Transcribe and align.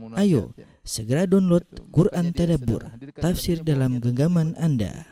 Ayo, 0.00 0.56
segera 0.88 1.28
download 1.28 1.68
Quran 1.92 2.32
Tadabbur, 2.32 2.80
tafsir 3.20 3.60
dalam 3.60 4.00
genggaman 4.00 4.56
Anda. 4.56 5.04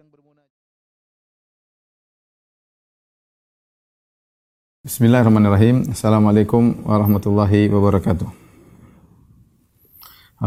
Bismillahirrahmanirrahim. 4.81 5.93
Assalamualaikum 5.93 6.89
warahmatullahi 6.89 7.69
wabarakatuh. 7.69 8.25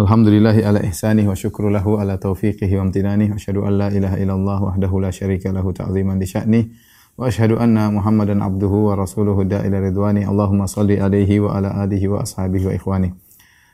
Alhamdulillahi 0.02 0.66
ala 0.66 0.82
ihsanih 0.82 1.30
wa 1.30 1.38
syukru 1.38 1.70
lahu 1.70 2.02
ala 2.02 2.18
taufiqihi 2.18 2.74
wa 2.82 2.90
amtinanih 2.90 3.30
wa 3.30 3.38
asyhadu 3.38 3.70
an 3.70 3.78
la 3.78 3.94
ilaha 3.94 4.18
illallah 4.18 4.60
wahdahu 4.66 4.98
la 4.98 5.14
syarika 5.14 5.54
lahu 5.54 5.78
ta'ziman 5.78 6.18
li 6.18 6.26
sya'nih 6.26 6.74
wa 7.22 7.30
asyhadu 7.30 7.62
anna 7.62 7.94
Muhammadan 7.94 8.42
abduhu 8.42 8.90
wa 8.90 8.98
rasuluhu 8.98 9.46
da'ila 9.46 9.78
ridwani. 9.78 10.26
Allahumma 10.26 10.66
salli 10.66 10.98
alaihi 10.98 11.38
wa 11.38 11.54
ala 11.54 11.86
alihi 11.86 12.10
wa 12.10 12.26
ashabihi 12.26 12.66
wa 12.66 12.74
ikhwani. 12.74 13.23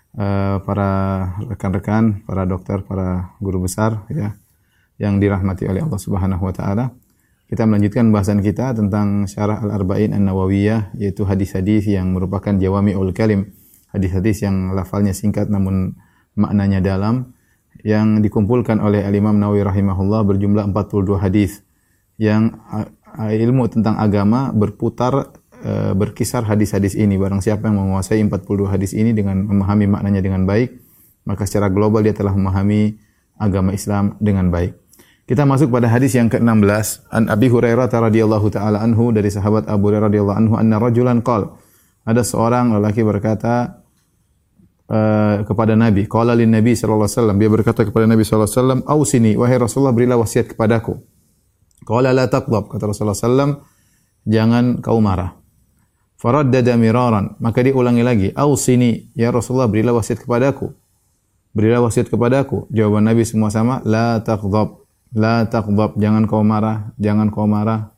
Uh, 0.09 0.57
para 0.65 0.89
rekan-rekan, 1.45 2.25
para 2.25 2.41
dokter, 2.49 2.81
para 2.81 3.37
guru 3.37 3.69
besar 3.69 4.09
ya 4.09 4.33
yang 4.97 5.21
dirahmati 5.21 5.69
oleh 5.69 5.85
Allah 5.85 6.01
Subhanahu 6.01 6.49
wa 6.49 6.49
taala. 6.49 6.97
Kita 7.45 7.69
melanjutkan 7.69 8.09
bahasan 8.09 8.41
kita 8.41 8.73
tentang 8.73 9.29
syarah 9.29 9.61
Al-Arba'in 9.61 10.17
An-Nawawiyah 10.17 10.97
yaitu 10.97 11.29
hadis-hadis 11.29 11.85
yang 11.85 12.13
merupakan 12.17 12.57
jawami'ul 12.57 13.13
kalim, 13.13 13.53
hadis-hadis 13.93 14.41
yang 14.45 14.73
lafalnya 14.73 15.13
singkat 15.13 15.45
namun 15.45 15.93
maknanya 16.33 16.81
dalam 16.81 17.37
yang 17.85 18.19
dikumpulkan 18.19 18.81
oleh 18.83 19.05
Al-Imam 19.05 19.39
Nawawi 19.39 19.63
rahimahullah 19.63 20.25
berjumlah 20.27 20.67
42 20.73 21.25
hadis 21.25 21.63
yang 22.19 22.59
ilmu 23.15 23.71
tentang 23.71 23.95
agama 23.95 24.51
berputar 24.51 25.38
uh, 25.63 25.91
berkisar 25.95 26.43
hadis-hadis 26.47 26.95
ini. 26.95 27.15
Barang 27.15 27.43
siapa 27.43 27.67
yang 27.67 27.79
menguasai 27.79 28.21
42 28.23 28.69
hadis 28.69 28.91
ini 28.95 29.11
dengan 29.15 29.43
memahami 29.47 29.87
maknanya 29.87 30.21
dengan 30.23 30.43
baik, 30.43 30.75
maka 31.27 31.47
secara 31.47 31.71
global 31.71 32.03
dia 32.03 32.15
telah 32.15 32.35
memahami 32.35 32.99
agama 33.39 33.71
Islam 33.71 34.19
dengan 34.19 34.51
baik. 34.51 34.75
Kita 35.29 35.45
masuk 35.45 35.69
pada 35.69 35.85
hadis 35.85 36.17
yang 36.17 36.25
ke-16 36.25 37.05
an 37.13 37.29
Abi 37.29 37.53
Hurairah 37.53 37.85
radhiyallahu 37.85 38.49
taala 38.49 38.81
anhu 38.81 39.13
dari 39.13 39.29
sahabat 39.29 39.69
Abu 39.69 39.93
Hurairah 39.93 40.09
radhiyallahu 40.09 40.37
anhu 40.41 40.53
anna 40.57 40.81
rajulan 40.81 41.21
qal 41.21 41.53
ada 42.01 42.25
seorang 42.25 42.73
lelaki 42.73 43.05
berkata 43.05 43.85
uh, 44.89 45.45
kepada 45.45 45.77
Nabi 45.77 46.09
qala 46.09 46.33
lin 46.33 46.49
Nabi 46.49 46.73
sallallahu 46.73 47.05
alaihi 47.05 47.17
wasallam. 47.21 47.37
Dia 47.37 47.49
berkata 47.53 47.81
kepada 47.85 48.09
Nabi 48.09 48.25
sallallahu 48.25 48.49
alaihi 48.49 48.57
wasallam 48.57 48.79
ausini 48.89 49.31
wahai 49.37 49.57
Rasulullah 49.61 49.93
berilah 49.93 50.17
wasiat 50.17 50.49
kepadaku. 50.49 50.97
Qala 51.85 52.09
la 52.09 52.25
taqdab 52.25 52.65
kata 52.65 52.89
Rasulullah 52.89 53.13
sallam 53.13 53.61
jangan 54.25 54.81
kau 54.81 54.97
marah 54.97 55.38
faraddada 56.19 56.75
miraran 56.75 57.39
maka 57.39 57.63
dia 57.63 57.71
ulangi 57.71 58.03
lagi 58.03 58.27
ausini 58.35 59.07
ya 59.15 59.31
Rasulullah 59.31 59.71
berilah 59.71 59.95
wasiat 59.95 60.19
kepadaku 60.19 60.75
berilah 61.55 61.79
wasiat 61.79 62.11
kepadaku 62.11 62.67
jawaban 62.69 63.07
Nabi 63.07 63.23
semua 63.23 63.47
sama 63.47 63.79
la 63.87 64.19
taqdab 64.19 64.79
La 65.09 65.49
taqdab, 65.49 65.97
jangan 65.97 66.29
kau 66.29 66.45
marah, 66.45 66.93
jangan 67.01 67.33
kau 67.33 67.49
marah. 67.49 67.89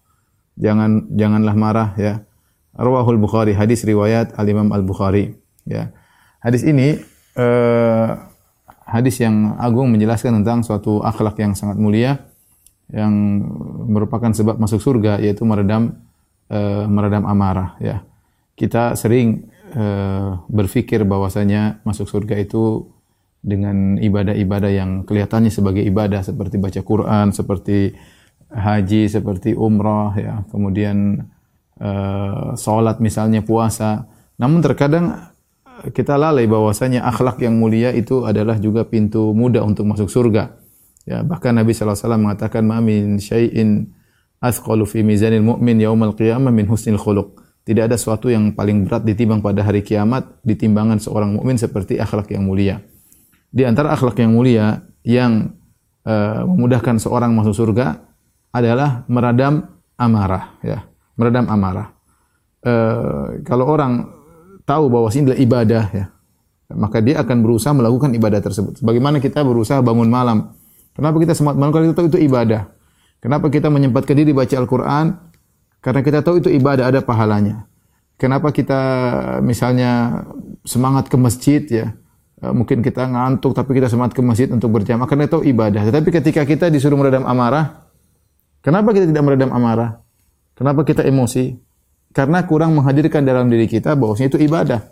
Jangan 0.55 1.11
janganlah 1.11 1.55
marah 1.55 1.89
ya. 1.99 2.23
Rawahul 2.71 3.19
Bukhari, 3.19 3.51
hadis 3.51 3.83
riwayat 3.83 4.35
Al-Imam 4.39 4.71
Al-Bukhari 4.71 5.35
ya. 5.67 5.91
Hadis 6.39 6.63
ini 6.63 6.95
uh, 7.35 8.09
hadis 8.87 9.19
yang 9.19 9.59
agung 9.59 9.91
menjelaskan 9.91 10.39
tentang 10.39 10.63
suatu 10.63 11.03
akhlak 11.03 11.35
yang 11.39 11.51
sangat 11.51 11.75
mulia 11.75 12.23
yang 12.91 13.11
merupakan 13.87 14.31
sebab 14.31 14.59
masuk 14.59 14.79
surga 14.83 15.19
yaitu 15.19 15.43
meredam 15.43 15.99
uh, 16.47 16.87
meredam 16.87 17.27
amarah 17.27 17.75
ya. 17.83 18.07
Kita 18.61 18.93
sering 18.93 19.49
uh, 19.73 20.45
berpikir 20.45 21.01
bahwasanya 21.01 21.81
masuk 21.81 22.05
surga 22.05 22.37
itu 22.37 22.93
dengan 23.41 23.97
ibadah-ibadah 23.97 24.69
yang 24.69 24.91
kelihatannya 25.01 25.49
sebagai 25.49 25.81
ibadah 25.81 26.21
seperti 26.21 26.61
baca 26.61 26.81
Quran, 26.85 27.33
seperti 27.33 27.97
haji, 28.53 29.09
seperti 29.09 29.57
umrah, 29.57 30.13
ya, 30.13 30.45
kemudian 30.53 31.25
uh, 31.81 32.53
sholat 32.53 33.01
misalnya 33.01 33.41
puasa. 33.41 34.05
Namun 34.37 34.61
terkadang 34.61 35.33
kita 35.89 36.21
lalai 36.21 36.45
bahwasanya 36.45 37.01
akhlak 37.09 37.41
yang 37.41 37.57
mulia 37.57 37.89
itu 37.89 38.29
adalah 38.29 38.61
juga 38.61 38.85
pintu 38.85 39.33
mudah 39.33 39.65
untuk 39.65 39.89
masuk 39.89 40.05
surga. 40.05 40.53
Ya, 41.09 41.25
bahkan 41.25 41.57
Nabi 41.57 41.73
SAW 41.73 41.97
mengatakan, 42.21 42.61
"Ma 42.61 42.77
min 42.77 43.17
syai'in 43.17 43.89
athqalu 44.37 44.85
fi 44.85 45.01
mizanil 45.01 45.41
mu'min 45.41 45.81
yaumal 45.81 46.13
qiyamah 46.13 46.53
min 46.53 46.69
husnil 46.69 47.01
khuluq." 47.01 47.40
Tidak 47.61 47.85
ada 47.85 47.93
sesuatu 47.93 48.25
yang 48.27 48.57
paling 48.57 48.89
berat 48.89 49.05
ditimbang 49.05 49.45
pada 49.45 49.61
hari 49.61 49.85
kiamat 49.85 50.41
ditimbangan 50.41 50.97
seorang 50.97 51.37
mukmin 51.37 51.61
seperti 51.61 52.01
akhlak 52.01 52.33
yang 52.33 52.49
mulia. 52.49 52.81
Di 53.53 53.67
antara 53.69 53.93
akhlak 53.93 54.17
yang 54.17 54.33
mulia 54.33 54.81
yang 55.05 55.53
uh, 56.07 56.41
memudahkan 56.49 56.97
seorang 56.97 57.37
masuk 57.37 57.53
surga 57.53 58.01
adalah 58.49 59.05
meredam 59.05 59.77
amarah, 59.93 60.57
ya, 60.65 60.89
meredam 61.13 61.45
amarah. 61.53 61.93
Uh, 62.65 63.41
kalau 63.45 63.69
orang 63.69 64.09
tahu 64.65 64.89
bahwa 64.89 65.07
ini 65.13 65.21
adalah 65.29 65.39
ibadah, 65.39 65.83
ya, 65.93 66.05
maka 66.73 66.97
dia 66.99 67.21
akan 67.21 67.37
berusaha 67.45 67.73
melakukan 67.77 68.09
ibadah 68.17 68.41
tersebut. 68.41 68.81
Bagaimana 68.81 69.21
kita 69.21 69.45
berusaha 69.45 69.79
bangun 69.85 70.09
malam? 70.09 70.57
Kenapa 70.97 71.21
kita 71.21 71.37
semangat 71.37 71.57
malam? 71.61 71.71
Karena 71.71 71.85
kita 71.93 71.97
tahu 72.01 72.09
itu 72.09 72.19
ibadah. 72.25 72.61
Kenapa 73.21 73.53
kita 73.53 73.69
menyempatkan 73.69 74.17
diri 74.17 74.33
baca 74.33 74.55
Al-Quran? 74.57 75.05
Karena 75.81 76.05
kita 76.05 76.21
tahu 76.21 76.39
itu 76.39 76.49
ibadah, 76.53 76.87
ada 76.93 77.01
pahalanya. 77.01 77.65
Kenapa 78.21 78.53
kita 78.53 78.79
misalnya 79.41 80.21
semangat 80.61 81.09
ke 81.09 81.17
masjid 81.17 81.61
ya? 81.65 81.97
Eh, 82.41 82.53
mungkin 82.53 82.85
kita 82.85 83.05
ngantuk 83.05 83.53
tapi 83.57 83.77
kita 83.77 83.89
semangat 83.89 84.13
ke 84.13 84.21
masjid 84.21 84.49
untuk 84.53 84.69
berjamaah 84.73 85.09
karena 85.09 85.25
itu 85.25 85.41
ibadah. 85.41 85.81
Tetapi 85.89 86.09
ketika 86.21 86.41
kita 86.45 86.69
disuruh 86.69 86.97
meredam 86.97 87.25
amarah, 87.25 87.89
kenapa 88.61 88.93
kita 88.93 89.09
tidak 89.09 89.25
meredam 89.25 89.49
amarah? 89.49 90.01
Kenapa 90.53 90.85
kita 90.85 91.01
emosi? 91.01 91.57
Karena 92.13 92.45
kurang 92.45 92.77
menghadirkan 92.77 93.25
dalam 93.25 93.49
diri 93.49 93.65
kita 93.65 93.97
bahwasanya 93.97 94.37
itu 94.37 94.39
ibadah. 94.45 94.85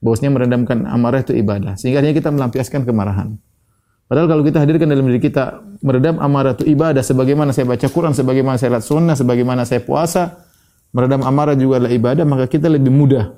Bahwasanya 0.00 0.30
meredamkan 0.32 0.88
amarah 0.88 1.20
itu 1.24 1.36
ibadah. 1.36 1.76
Sehingga 1.76 2.00
kita 2.00 2.32
melampiaskan 2.32 2.88
kemarahan. 2.88 3.36
Padahal 4.06 4.30
kalau 4.30 4.42
kita 4.46 4.62
hadirkan 4.62 4.86
dalam 4.86 5.10
diri 5.10 5.18
kita 5.18 5.66
meredam 5.82 6.22
amarah 6.22 6.54
itu 6.54 6.62
ibadah 6.62 7.02
sebagaimana 7.02 7.50
saya 7.50 7.66
baca 7.66 7.86
Quran, 7.90 8.14
sebagaimana 8.14 8.54
saya 8.54 8.78
lihat 8.78 8.86
sunnah, 8.86 9.18
sebagaimana 9.18 9.66
saya 9.66 9.82
puasa, 9.82 10.46
meredam 10.94 11.26
amarah 11.26 11.58
juga 11.58 11.82
adalah 11.82 11.92
ibadah, 11.92 12.22
maka 12.22 12.46
kita 12.46 12.70
lebih 12.70 12.94
mudah 12.94 13.34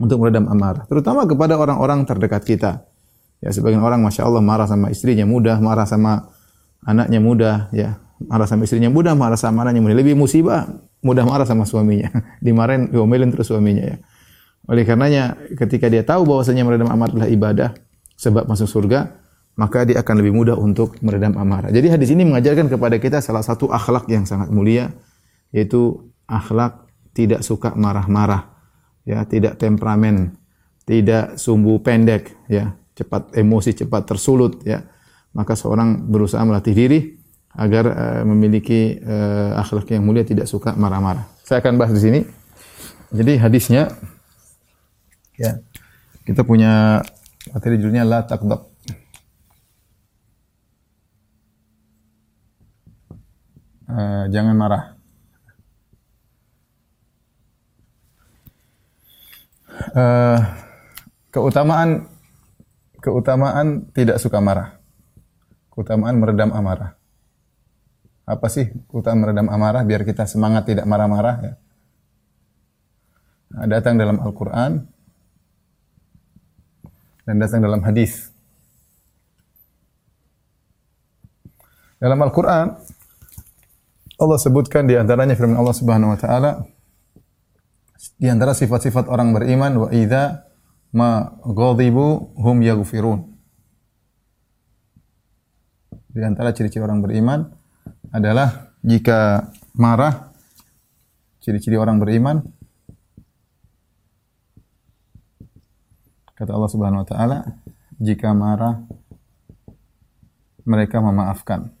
untuk 0.00 0.24
meredam 0.24 0.48
amarah, 0.48 0.88
terutama 0.88 1.28
kepada 1.28 1.60
orang-orang 1.60 2.08
terdekat 2.08 2.42
kita. 2.48 2.72
Ya, 3.44 3.52
sebagian 3.52 3.84
orang 3.84 4.00
masya 4.00 4.24
Allah 4.24 4.40
marah 4.40 4.64
sama 4.64 4.88
istrinya 4.88 5.28
mudah, 5.28 5.60
marah 5.60 5.84
sama 5.84 6.32
anaknya 6.80 7.20
mudah, 7.20 7.68
ya, 7.76 8.00
marah 8.24 8.48
sama 8.48 8.64
istrinya 8.64 8.88
mudah, 8.88 9.12
marah 9.12 9.36
sama 9.36 9.68
anaknya 9.68 9.84
mudah. 9.84 9.96
Lebih 10.00 10.16
musibah 10.16 10.64
mudah 11.04 11.28
marah 11.28 11.44
sama 11.44 11.68
suaminya, 11.68 12.08
dimarahin, 12.44 12.88
diomelin 12.88 13.28
terus 13.28 13.52
suaminya 13.52 13.84
ya. 13.84 13.96
Oleh 14.64 14.88
karenanya 14.88 15.36
ketika 15.60 15.92
dia 15.92 16.00
tahu 16.08 16.24
bahwasanya 16.24 16.64
meredam 16.64 16.88
amarah 16.88 17.12
adalah 17.12 17.28
ibadah 17.28 17.68
sebab 18.16 18.48
masuk 18.48 18.64
surga, 18.64 19.12
maka 19.54 19.86
dia 19.86 20.02
akan 20.02 20.14
lebih 20.18 20.34
mudah 20.34 20.56
untuk 20.58 20.98
meredam 21.04 21.38
amarah. 21.38 21.70
Jadi 21.70 21.86
hadis 21.90 22.10
ini 22.10 22.26
mengajarkan 22.26 22.66
kepada 22.66 22.96
kita 22.98 23.22
salah 23.22 23.42
satu 23.42 23.70
akhlak 23.70 24.10
yang 24.10 24.26
sangat 24.26 24.50
mulia 24.50 24.90
yaitu 25.54 26.10
akhlak 26.26 26.90
tidak 27.14 27.46
suka 27.46 27.70
marah-marah 27.78 28.54
ya 29.04 29.22
tidak 29.28 29.60
temperamen, 29.60 30.34
tidak 30.88 31.36
sumbu 31.36 31.78
pendek, 31.84 32.32
ya 32.48 32.74
cepat 32.96 33.36
emosi, 33.36 33.76
cepat 33.84 34.08
tersulut, 34.08 34.64
ya 34.64 34.82
maka 35.36 35.54
seorang 35.54 36.08
berusaha 36.08 36.40
melatih 36.42 36.74
diri 36.74 37.00
agar 37.54 37.84
uh, 37.86 38.22
memiliki 38.26 38.98
uh, 38.98 39.60
akhlak 39.60 39.86
yang 39.94 40.02
mulia, 40.02 40.26
tidak 40.26 40.50
suka 40.50 40.74
marah-marah. 40.74 41.22
Saya 41.46 41.62
akan 41.62 41.78
bahas 41.78 41.94
di 41.94 42.02
sini. 42.02 42.20
Jadi 43.14 43.38
hadisnya, 43.38 43.94
ya 45.38 45.62
kita 46.26 46.42
punya 46.42 47.04
materi 47.54 47.78
judulnya 47.78 48.02
la 48.02 48.26
takdab. 48.26 48.73
Uh, 53.94 54.26
jangan 54.34 54.58
marah. 54.58 54.94
uh, 59.94 60.38
keutamaan 61.30 62.08
keutamaan 63.02 63.90
tidak 63.92 64.22
suka 64.22 64.38
marah. 64.40 64.78
Keutamaan 65.74 66.16
meredam 66.22 66.54
amarah. 66.54 66.94
Apa 68.24 68.48
sih 68.48 68.70
keutamaan 68.88 69.20
meredam 69.20 69.48
amarah 69.50 69.82
biar 69.84 70.06
kita 70.06 70.24
semangat 70.24 70.64
tidak 70.70 70.86
marah-marah 70.88 71.36
ya? 71.42 71.52
Nah, 73.54 73.66
datang 73.70 73.94
dalam 74.00 74.18
Al-Qur'an 74.18 74.82
dan 77.28 77.34
datang 77.38 77.60
dalam 77.62 77.82
hadis. 77.84 78.32
Dalam 82.00 82.18
Al-Qur'an 82.20 82.74
Allah 84.14 84.38
sebutkan 84.38 84.86
di 84.86 84.94
antaranya 84.94 85.34
firman 85.34 85.58
Allah 85.58 85.74
Subhanahu 85.74 86.14
wa 86.14 86.18
taala 86.18 86.50
di 88.14 88.30
antara 88.30 88.54
sifat-sifat 88.54 89.10
orang 89.10 89.34
beriman 89.34 89.72
wa 89.74 89.88
idza 89.90 90.46
ma 90.94 91.34
ghadibu 91.42 92.36
hum 92.38 92.62
yaghfirun. 92.62 93.20
Di 96.14 96.22
antara 96.22 96.54
ciri-ciri 96.54 96.86
orang 96.86 97.02
beriman 97.02 97.42
adalah 98.14 98.70
jika 98.86 99.50
marah 99.74 100.30
ciri-ciri 101.42 101.74
orang 101.74 101.98
beriman 101.98 102.38
kata 106.38 106.54
Allah 106.54 106.70
Subhanahu 106.70 107.02
wa 107.02 107.08
taala 107.08 107.38
jika 107.98 108.30
marah 108.30 108.78
mereka 110.62 111.02
memaafkan 111.02 111.74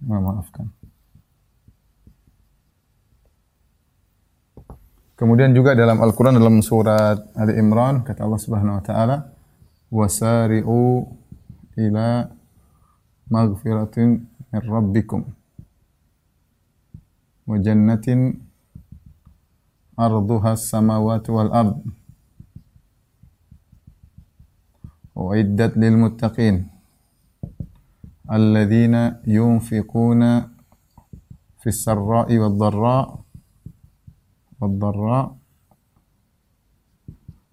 memaafkan. 0.00 0.68
Kemudian 5.20 5.52
juga 5.52 5.76
dalam 5.76 6.00
Al-Quran 6.00 6.40
dalam 6.40 6.64
surat 6.64 7.20
Ali 7.36 7.60
Imran 7.60 8.00
kata 8.00 8.24
Allah 8.24 8.40
Subhanahu 8.40 8.80
Wa 8.80 8.84
Taala 8.88 9.16
wasari'u 9.92 11.04
ila 11.76 12.24
maghfiratin 13.28 14.24
min 14.24 14.62
rabbikum 14.64 15.28
wa 17.44 17.56
jannatin 17.60 18.40
arduha 19.92 20.56
samawati 20.56 21.28
wal 21.28 21.52
ard 21.52 21.76
lil 25.76 25.96
muttaqin 26.00 26.79
الذين 28.32 28.94
ينفقون 29.26 30.40
في 31.60 31.66
السراء 31.66 32.38
والضراء 32.38 33.24
والضراء 34.60 35.36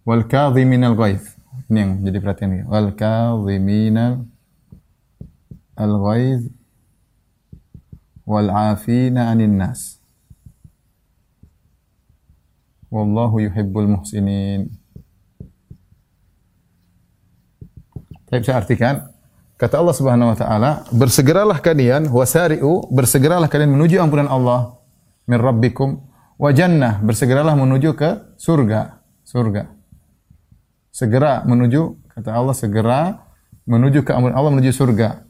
والكاظمين 0.06 0.84
الغيظ. 0.84 1.24
نعم 1.70 2.04
جدي 2.06 2.20
perhatian 2.22 2.64
ya 2.64 2.70
والكاظمين 2.70 3.98
الغيظ 5.80 6.42
والعافين 8.26 9.18
عن 9.18 9.42
الناس. 9.42 10.02
والله 12.92 13.42
يحب 13.42 13.78
المحسنين. 13.78 14.70
طيب 18.32 18.44
saya 18.44 18.60
artikan 18.64 19.17
kata 19.58 19.82
Allah 19.82 19.96
Subhanahu 19.98 20.32
wa 20.34 20.38
taala 20.38 20.72
bersegeralah 20.94 21.58
kalian 21.60 22.08
wasari'u 22.14 22.94
bersegeralah 22.94 23.50
kalian 23.50 23.74
menuju 23.74 23.98
ampunan 23.98 24.30
Allah 24.30 24.78
min 25.26 25.42
rabbikum 25.42 25.98
wa 26.38 26.50
jannah. 26.54 27.02
Bersegeralah 27.02 27.58
menuju 27.58 27.98
ke 27.98 28.38
surga 28.38 29.02
surga. 29.28 29.68
Segera 30.94 31.44
menuju 31.44 32.10
kata 32.16 32.32
Allah 32.32 32.56
segera 32.56 33.28
menuju 33.68 34.08
ke 34.08 34.16
ampunan 34.16 34.38
Allah 34.38 34.52
menuju 34.56 34.72
surga. 34.72 35.28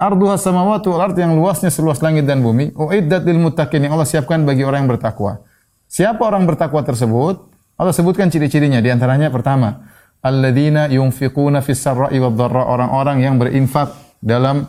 Arduha 0.00 0.40
samawati 0.40 0.88
wal 0.88 1.12
yang 1.12 1.36
luasnya 1.36 1.68
seluas 1.68 2.00
langit 2.00 2.24
dan 2.24 2.40
bumi 2.40 2.72
uiddat 2.72 3.20
lil 3.28 3.36
muttaqin 3.36 3.84
yang 3.84 3.92
Allah 3.92 4.08
siapkan 4.08 4.40
bagi 4.48 4.64
orang 4.64 4.88
yang 4.88 4.96
bertakwa. 4.96 5.44
Siapa 5.84 6.24
orang 6.24 6.48
bertakwa 6.48 6.80
tersebut? 6.80 7.52
Allah 7.76 7.92
sebutkan 7.92 8.32
ciri-cirinya 8.32 8.80
di 8.80 8.88
antaranya 8.88 9.28
pertama 9.28 9.84
alladzina 10.20 10.88
yunfiquna 10.92 11.64
fis 11.64 11.80
sarra'i 11.80 12.20
wad 12.20 12.36
dharra 12.36 12.68
orang-orang 12.68 13.24
yang 13.24 13.36
berinfak 13.40 13.92
dalam 14.20 14.68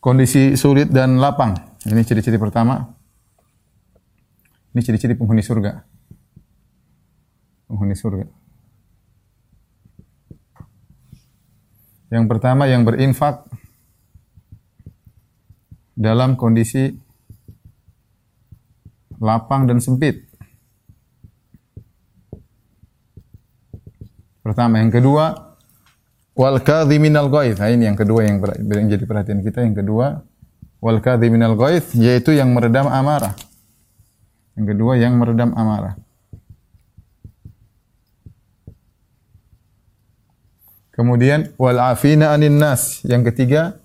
kondisi 0.00 0.56
sulit 0.56 0.88
dan 0.88 1.20
lapang 1.20 1.52
ini 1.84 2.02
ciri-ciri 2.04 2.40
pertama 2.40 2.98
ini 4.78 4.86
ciri-ciri 4.86 5.18
penghuni 5.18 5.42
surga. 5.42 5.82
Penghuni 7.66 7.98
surga. 7.98 8.30
Yang 12.14 12.24
pertama 12.30 12.70
yang 12.70 12.86
berinfak 12.86 13.42
dalam 15.98 16.38
kondisi 16.38 16.94
lapang 19.18 19.66
dan 19.66 19.82
sempit. 19.82 20.27
Pertama, 24.48 24.80
yang 24.80 24.88
kedua 24.88 25.52
wal 26.32 26.56
kadhiminal 26.64 27.28
ghaith. 27.28 27.60
Nah, 27.60 27.68
ini 27.68 27.84
yang 27.84 28.00
kedua 28.00 28.24
yang, 28.24 28.40
yang 28.64 28.88
jadi 28.88 29.04
perhatian 29.04 29.44
kita. 29.44 29.60
Yang 29.60 29.84
kedua 29.84 30.24
wal 30.80 31.04
kadhiminal 31.04 31.52
ghaith 31.52 31.92
yaitu 31.92 32.32
yang 32.32 32.56
meredam 32.56 32.88
amarah. 32.88 33.36
Yang 34.56 34.72
kedua 34.72 34.96
yang 34.96 35.20
meredam 35.20 35.52
amarah. 35.52 36.00
Kemudian 40.96 41.52
wal 41.60 41.76
afina 41.76 42.32
anin 42.32 42.56
nas. 42.56 43.04
Yang 43.04 43.36
ketiga 43.36 43.76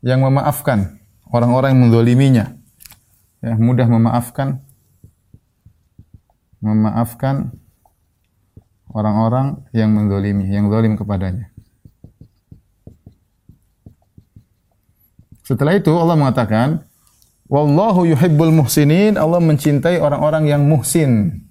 yang 0.00 0.24
memaafkan 0.24 1.04
orang-orang 1.28 1.76
yang 1.76 1.82
mendoliminya. 1.84 2.46
Ya, 3.44 3.60
mudah 3.60 3.84
memaafkan 3.92 4.64
memaafkan 6.64 7.60
orang-orang 8.92 9.60
yang 9.72 9.92
mendolimi, 9.92 10.48
yang 10.52 10.68
dolim 10.68 10.96
kepadanya. 10.96 11.52
Setelah 15.42 15.76
itu 15.76 15.90
Allah 15.92 16.16
mengatakan, 16.16 16.86
Wallahu 17.52 18.08
yuhibbul 18.08 18.48
muhsinin. 18.48 19.20
Allah 19.20 19.36
mencintai 19.36 20.00
orang-orang 20.00 20.48
yang 20.48 20.64
muhsin. 20.64 21.44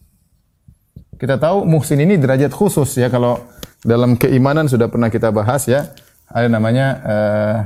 Kita 1.22 1.38
tahu 1.38 1.62
muhsin 1.70 2.02
ini 2.02 2.18
derajat 2.18 2.50
khusus 2.50 2.98
ya 2.98 3.14
kalau 3.14 3.38
dalam 3.86 4.18
keimanan 4.18 4.66
sudah 4.66 4.90
pernah 4.90 5.14
kita 5.14 5.30
bahas 5.30 5.70
ya. 5.70 5.94
Ada 6.26 6.50
namanya 6.50 6.86
uh, 7.06 7.58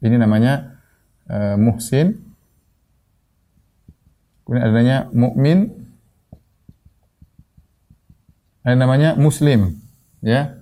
ini 0.00 0.16
namanya 0.16 0.80
uh, 1.28 1.60
muhsin. 1.60 2.16
Kemudian 4.48 4.64
adanya 4.64 4.96
mukmin. 5.12 5.77
Ada 8.68 8.76
namanya 8.76 9.16
muslim 9.16 9.80
ya. 10.20 10.60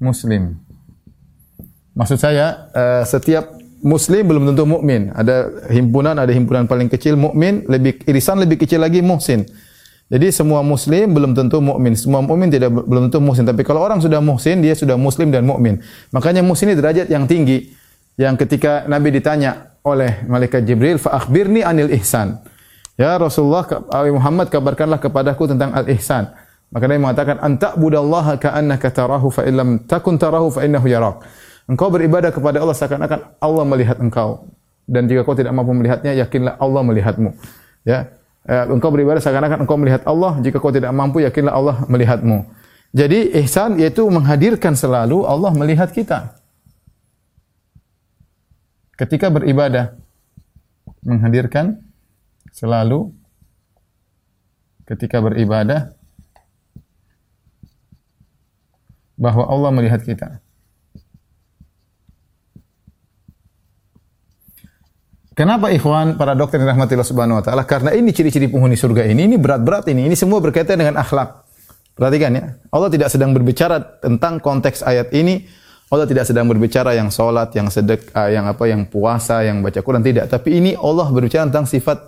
Muslim. 0.00 0.56
Maksud 1.92 2.16
saya 2.16 2.72
uh, 2.72 3.04
setiap 3.04 3.52
muslim 3.84 4.24
belum 4.24 4.48
tentu 4.48 4.64
mukmin. 4.64 5.12
Ada 5.12 5.68
himpunan, 5.68 6.16
ada 6.16 6.32
himpunan 6.32 6.64
paling 6.64 6.88
kecil 6.88 7.20
mukmin, 7.20 7.68
lebih 7.68 8.00
irisan 8.08 8.40
lebih 8.40 8.56
kecil 8.56 8.80
lagi 8.80 9.04
muhsin. 9.04 9.44
Jadi 10.08 10.32
semua 10.32 10.64
muslim 10.64 11.12
belum 11.12 11.36
tentu 11.36 11.60
mukmin. 11.60 11.92
Semua 11.92 12.24
mukmin 12.24 12.48
tidak 12.48 12.72
belum 12.72 13.12
tentu 13.12 13.20
muhsin. 13.20 13.44
Tapi 13.44 13.60
kalau 13.68 13.84
orang 13.84 14.00
sudah 14.00 14.24
muhsin, 14.24 14.64
dia 14.64 14.72
sudah 14.72 14.96
muslim 14.96 15.28
dan 15.28 15.44
mukmin. 15.44 15.84
Makanya 16.08 16.40
muhsin 16.40 16.72
ini 16.72 16.80
derajat 16.80 17.12
yang 17.12 17.28
tinggi. 17.28 17.68
Yang 18.16 18.48
ketika 18.48 18.88
Nabi 18.88 19.12
ditanya 19.12 19.76
oleh 19.84 20.24
malaikat 20.24 20.64
Jibril, 20.64 20.96
"Fa 20.96 21.20
akhbirni 21.20 21.60
anil 21.60 21.92
ihsan." 22.00 22.40
Ya 22.96 23.16
Rasulullah 23.16 23.64
Muhammad 24.08 24.52
kabarkanlah 24.52 25.00
kepadaku 25.00 25.48
tentang 25.48 25.72
al-ihsan. 25.72 26.32
Maka 26.72 26.84
Nabi 26.88 27.00
mengatakan, 27.04 27.36
"Anta 27.44 27.76
budallaha 27.76 28.40
ka'annaka 28.40 28.88
tarahu 28.88 29.28
fa 29.28 29.44
illam 29.44 29.84
takun 29.84 30.16
tarahu 30.16 30.48
fa 30.48 30.64
innahu 30.64 30.88
yarak." 30.88 31.20
Engkau 31.68 31.92
beribadah 31.92 32.32
kepada 32.32 32.58
Allah 32.58 32.74
seakan-akan 32.74 33.38
Allah 33.38 33.64
melihat 33.68 34.00
engkau. 34.00 34.48
Dan 34.88 35.06
jika 35.06 35.22
kau 35.22 35.36
tidak 35.36 35.54
mampu 35.54 35.76
melihatnya, 35.76 36.16
yakinlah 36.16 36.58
Allah 36.58 36.82
melihatmu. 36.82 37.30
Ya. 37.86 38.10
Eh, 38.42 38.66
engkau 38.66 38.90
beribadah 38.90 39.22
seakan-akan 39.22 39.62
engkau 39.62 39.78
melihat 39.78 40.02
Allah, 40.02 40.42
jika 40.42 40.58
kau 40.58 40.74
tidak 40.74 40.90
mampu, 40.90 41.22
yakinlah 41.22 41.54
Allah 41.54 41.76
melihatmu. 41.86 42.42
Jadi 42.92 43.32
ihsan 43.40 43.80
yaitu 43.80 44.04
menghadirkan 44.04 44.76
selalu 44.76 45.24
Allah 45.24 45.48
melihat 45.56 45.88
kita. 45.88 46.36
Ketika 49.00 49.32
beribadah 49.32 49.96
menghadirkan 51.00 51.80
selalu 52.52 53.16
ketika 54.84 55.24
beribadah 55.24 55.96
bahwa 59.22 59.46
Allah 59.46 59.70
melihat 59.70 60.02
kita. 60.02 60.42
Kenapa 65.32 65.72
ikhwan 65.72 66.20
para 66.20 66.36
dokter 66.36 66.60
yang 66.60 66.76
rahmatillah 66.76 67.06
subhanahu 67.08 67.40
wa 67.40 67.44
ta'ala? 67.46 67.64
Karena 67.64 67.96
ini 67.96 68.12
ciri-ciri 68.12 68.52
penghuni 68.52 68.76
surga 68.76 69.08
ini, 69.08 69.24
ini 69.30 69.40
berat-berat 69.40 69.88
ini. 69.88 70.04
Ini 70.10 70.12
semua 70.18 70.42
berkaitan 70.44 70.76
dengan 70.76 71.00
akhlak. 71.00 71.48
Perhatikan 71.96 72.36
ya. 72.36 72.44
Allah 72.68 72.92
tidak 72.92 73.08
sedang 73.08 73.32
berbicara 73.32 73.80
tentang 74.02 74.42
konteks 74.42 74.84
ayat 74.84 75.08
ini. 75.16 75.48
Allah 75.88 76.04
tidak 76.04 76.28
sedang 76.28 76.48
berbicara 76.52 76.92
yang 76.92 77.08
sholat, 77.08 77.52
yang 77.56 77.72
sedek, 77.72 78.12
yang 78.12 78.44
apa, 78.44 78.64
yang 78.68 78.84
puasa, 78.84 79.40
yang 79.44 79.64
baca 79.64 79.80
Quran. 79.80 80.04
Tidak. 80.04 80.28
Tapi 80.28 80.50
ini 80.52 80.70
Allah 80.76 81.08
berbicara 81.08 81.48
tentang 81.48 81.64
sifat 81.64 82.00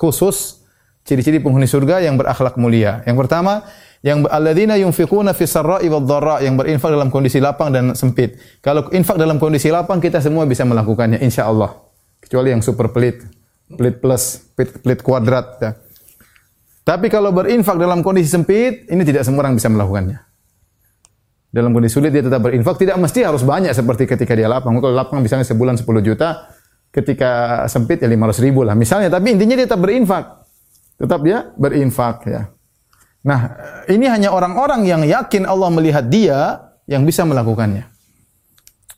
khusus 0.00 0.64
ciri-ciri 1.04 1.44
penghuni 1.44 1.68
surga 1.68 2.00
yang 2.00 2.16
berakhlak 2.16 2.56
mulia. 2.56 3.04
Yang 3.04 3.28
pertama, 3.28 3.64
yang 4.04 4.28
alladzina 4.28 4.76
yunfiquna 4.76 5.32
fi 5.32 5.48
sarra'i 5.48 5.88
wad 5.88 6.04
yang 6.44 6.60
berinfak 6.60 6.92
dalam 6.92 7.08
kondisi 7.08 7.40
lapang 7.40 7.72
dan 7.72 7.96
sempit. 7.96 8.36
Kalau 8.60 8.92
infak 8.92 9.16
dalam 9.16 9.40
kondisi 9.40 9.72
lapang 9.72 9.96
kita 9.96 10.20
semua 10.20 10.44
bisa 10.44 10.68
melakukannya 10.68 11.24
insyaallah 11.24 11.72
kecuali 12.20 12.52
yang 12.52 12.60
super 12.60 12.92
pelit, 12.92 13.24
pelit 13.72 14.04
plus, 14.04 14.44
pelit, 14.52 14.76
pelit 14.84 15.00
kuadrat 15.00 15.46
ya. 15.56 15.72
Tapi 16.84 17.08
kalau 17.08 17.32
berinfak 17.32 17.80
dalam 17.80 18.04
kondisi 18.04 18.28
sempit, 18.28 18.84
ini 18.92 19.00
tidak 19.08 19.24
semua 19.24 19.48
orang 19.48 19.56
bisa 19.56 19.72
melakukannya. 19.72 20.20
Dalam 21.48 21.72
kondisi 21.72 21.96
sulit 21.96 22.12
dia 22.12 22.20
tetap 22.20 22.44
berinfak, 22.44 22.76
tidak 22.76 23.00
mesti 23.00 23.24
harus 23.24 23.40
banyak 23.40 23.72
seperti 23.72 24.04
ketika 24.04 24.36
dia 24.36 24.52
lapang. 24.52 24.76
Kalau 24.84 24.92
lapang 24.92 25.24
misalnya 25.24 25.48
sebulan 25.48 25.80
10 25.80 26.04
juta, 26.04 26.52
ketika 26.92 27.64
sempit 27.72 28.04
ya 28.04 28.08
500 28.12 28.44
ribu 28.44 28.68
lah 28.68 28.76
misalnya. 28.76 29.08
Tapi 29.08 29.32
intinya 29.32 29.56
dia 29.56 29.64
tetap 29.64 29.80
berinfak. 29.80 30.44
Tetap 31.00 31.20
dia 31.24 31.50
berinfak 31.56 32.16
ya. 32.28 32.53
Nah, 33.24 33.56
ini 33.88 34.04
hanya 34.04 34.30
orang-orang 34.36 34.84
yang 34.84 35.00
yakin 35.00 35.48
Allah 35.48 35.72
melihat 35.72 36.04
dia 36.06 36.60
yang 36.84 37.08
bisa 37.08 37.24
melakukannya. 37.24 37.88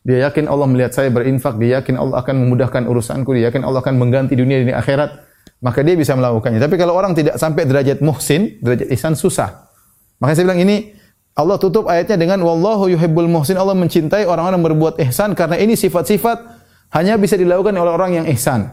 Dia 0.06 0.30
yakin 0.30 0.50
Allah 0.50 0.66
melihat 0.70 0.94
saya 0.94 1.10
berinfak, 1.10 1.58
dia 1.58 1.82
yakin 1.82 1.98
Allah 1.98 2.22
akan 2.22 2.46
memudahkan 2.46 2.86
urusanku, 2.86 3.34
dia 3.34 3.50
yakin 3.50 3.62
Allah 3.66 3.82
akan 3.82 3.98
mengganti 3.98 4.38
dunia 4.38 4.62
ini 4.62 4.74
akhirat 4.74 5.26
maka 5.62 5.80
dia 5.80 5.96
bisa 5.96 6.12
melakukannya. 6.12 6.60
Tapi 6.60 6.76
kalau 6.76 6.92
orang 6.94 7.16
tidak 7.16 7.40
sampai 7.40 7.64
derajat 7.64 8.04
muhsin, 8.04 8.60
derajat 8.60 8.92
ihsan 8.92 9.16
susah. 9.16 9.70
Makanya 10.20 10.36
saya 10.36 10.46
bilang 10.52 10.62
ini 10.62 10.76
Allah 11.36 11.56
tutup 11.60 11.88
ayatnya 11.88 12.16
dengan 12.16 12.40
wallahu 12.44 12.88
yuhibbul 12.92 13.28
muhsin. 13.28 13.56
Allah 13.56 13.76
mencintai 13.76 14.24
orang-orang 14.28 14.60
yang 14.60 14.66
berbuat 14.72 14.94
ihsan 15.08 15.32
karena 15.36 15.56
ini 15.60 15.76
sifat-sifat 15.76 16.38
hanya 16.96 17.18
bisa 17.20 17.36
dilakukan 17.36 17.74
oleh 17.76 17.92
orang 17.92 18.10
yang 18.22 18.26
ihsan. 18.36 18.72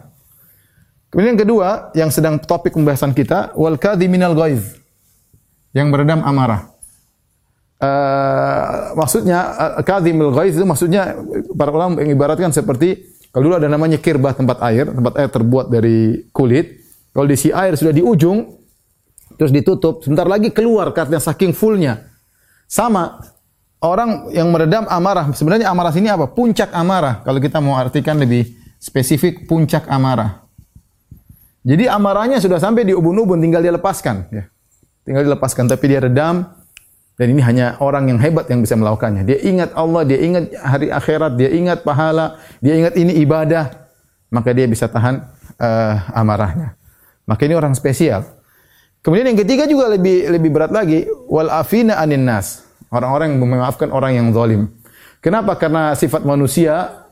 Kemudian 1.12 1.38
yang 1.38 1.42
kedua, 1.46 1.68
yang 1.94 2.10
sedang 2.10 2.42
topik 2.42 2.74
pembahasan 2.74 3.14
kita, 3.14 3.54
wal 3.54 3.78
kadhiminal 3.78 4.34
ghaiz. 4.34 4.83
Yang 5.74 5.88
meredam 5.90 6.22
amarah. 6.22 6.70
Uh, 7.84 8.96
maksudnya 8.96 9.40
uh, 9.60 9.84
kadhimul 9.84 10.32
ghaiz 10.32 10.56
itu 10.56 10.64
maksudnya 10.64 11.20
para 11.52 11.68
ulama 11.68 12.00
mengibaratkan 12.00 12.48
seperti 12.56 13.14
kalau 13.34 13.50
dulu 13.50 13.56
ada 13.58 13.66
namanya 13.66 13.98
kirbah 13.98 14.38
tempat 14.38 14.62
air, 14.62 14.86
tempat 14.94 15.14
air 15.18 15.30
terbuat 15.34 15.66
dari 15.74 16.30
kulit. 16.30 16.86
Kalau 17.10 17.26
diisi 17.26 17.50
air 17.50 17.74
sudah 17.74 17.90
di 17.90 18.06
ujung, 18.06 18.46
terus 19.42 19.50
ditutup, 19.50 20.06
sebentar 20.06 20.30
lagi 20.30 20.54
keluar 20.54 20.94
karena 20.94 21.18
saking 21.18 21.50
fullnya. 21.50 22.14
Sama, 22.70 23.18
orang 23.82 24.30
yang 24.30 24.54
meredam 24.54 24.86
amarah, 24.86 25.34
sebenarnya 25.34 25.66
amarah 25.74 25.90
sini 25.90 26.14
apa? 26.14 26.30
Puncak 26.30 26.70
amarah. 26.78 27.26
Kalau 27.26 27.42
kita 27.42 27.58
mau 27.58 27.74
artikan 27.74 28.22
lebih 28.22 28.54
spesifik, 28.78 29.50
puncak 29.50 29.90
amarah. 29.90 30.46
Jadi 31.66 31.90
amarahnya 31.90 32.38
sudah 32.38 32.62
sampai 32.62 32.86
di 32.86 32.94
ubun-ubun, 32.94 33.42
tinggal 33.42 33.66
dia 33.66 33.74
lepaskan. 33.74 34.30
Ya. 34.30 34.46
Tinggal 35.04 35.28
dilepaskan, 35.28 35.68
tapi 35.68 35.92
dia 35.92 36.00
redam, 36.00 36.48
dan 37.20 37.28
ini 37.30 37.44
hanya 37.44 37.78
orang 37.84 38.10
yang 38.10 38.20
hebat 38.24 38.48
yang 38.50 38.64
bisa 38.64 38.74
melakukannya. 38.74 39.28
Dia 39.28 39.38
ingat 39.44 39.76
Allah, 39.76 40.02
dia 40.08 40.20
ingat 40.24 40.50
hari 40.58 40.88
akhirat, 40.90 41.36
dia 41.38 41.50
ingat 41.54 41.84
pahala, 41.84 42.40
dia 42.64 42.74
ingat 42.80 42.96
ini 42.98 43.20
ibadah, 43.22 43.70
maka 44.32 44.50
dia 44.56 44.66
bisa 44.66 44.88
tahan 44.88 45.22
uh, 45.60 45.96
amarahnya. 46.16 46.80
Maka 47.30 47.46
ini 47.46 47.54
orang 47.54 47.76
spesial. 47.78 48.26
Kemudian 49.04 49.30
yang 49.30 49.40
ketiga 49.44 49.68
juga 49.68 49.92
lebih 49.92 50.32
lebih 50.32 50.50
berat 50.50 50.72
lagi, 50.72 51.04
wal 51.28 51.52
afina 51.52 52.00
anin 52.00 52.24
nas. 52.24 52.64
Orang-orang 52.88 53.36
yang 53.36 53.44
memaafkan 53.44 53.92
orang 53.92 54.16
yang 54.16 54.32
zalim. 54.32 54.72
Kenapa? 55.20 55.60
Karena 55.60 55.92
sifat 55.98 56.24
manusia 56.24 57.04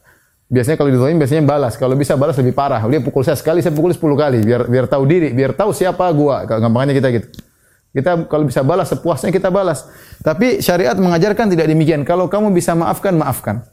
biasanya 0.48 0.80
kalau 0.80 0.92
dizalim 0.92 1.20
biasanya 1.20 1.44
balas. 1.44 1.76
Kalau 1.76 2.00
bisa 2.00 2.16
balas 2.16 2.40
lebih 2.40 2.56
parah. 2.56 2.80
Dia 2.88 3.04
pukul 3.04 3.28
saya 3.28 3.36
sekali, 3.36 3.60
saya 3.60 3.76
pukul 3.76 3.92
sepuluh 3.92 4.16
kali 4.16 4.40
biar 4.46 4.72
biar 4.72 4.86
tahu 4.88 5.04
diri, 5.04 5.36
biar 5.36 5.52
tahu 5.52 5.76
siapa 5.76 6.08
gua. 6.16 6.48
Gampangnya 6.48 6.96
kita 6.96 7.10
gitu. 7.12 7.51
Kita 7.92 8.24
kalau 8.32 8.48
bisa 8.48 8.64
balas 8.64 8.88
sepuasnya 8.88 9.36
kita 9.36 9.52
balas. 9.52 9.84
Tapi 10.24 10.64
syariat 10.64 10.96
mengajarkan 10.96 11.52
tidak 11.52 11.68
demikian. 11.68 12.08
Kalau 12.08 12.32
kamu 12.32 12.56
bisa 12.56 12.72
maafkan, 12.72 13.20
maafkan. 13.20 13.68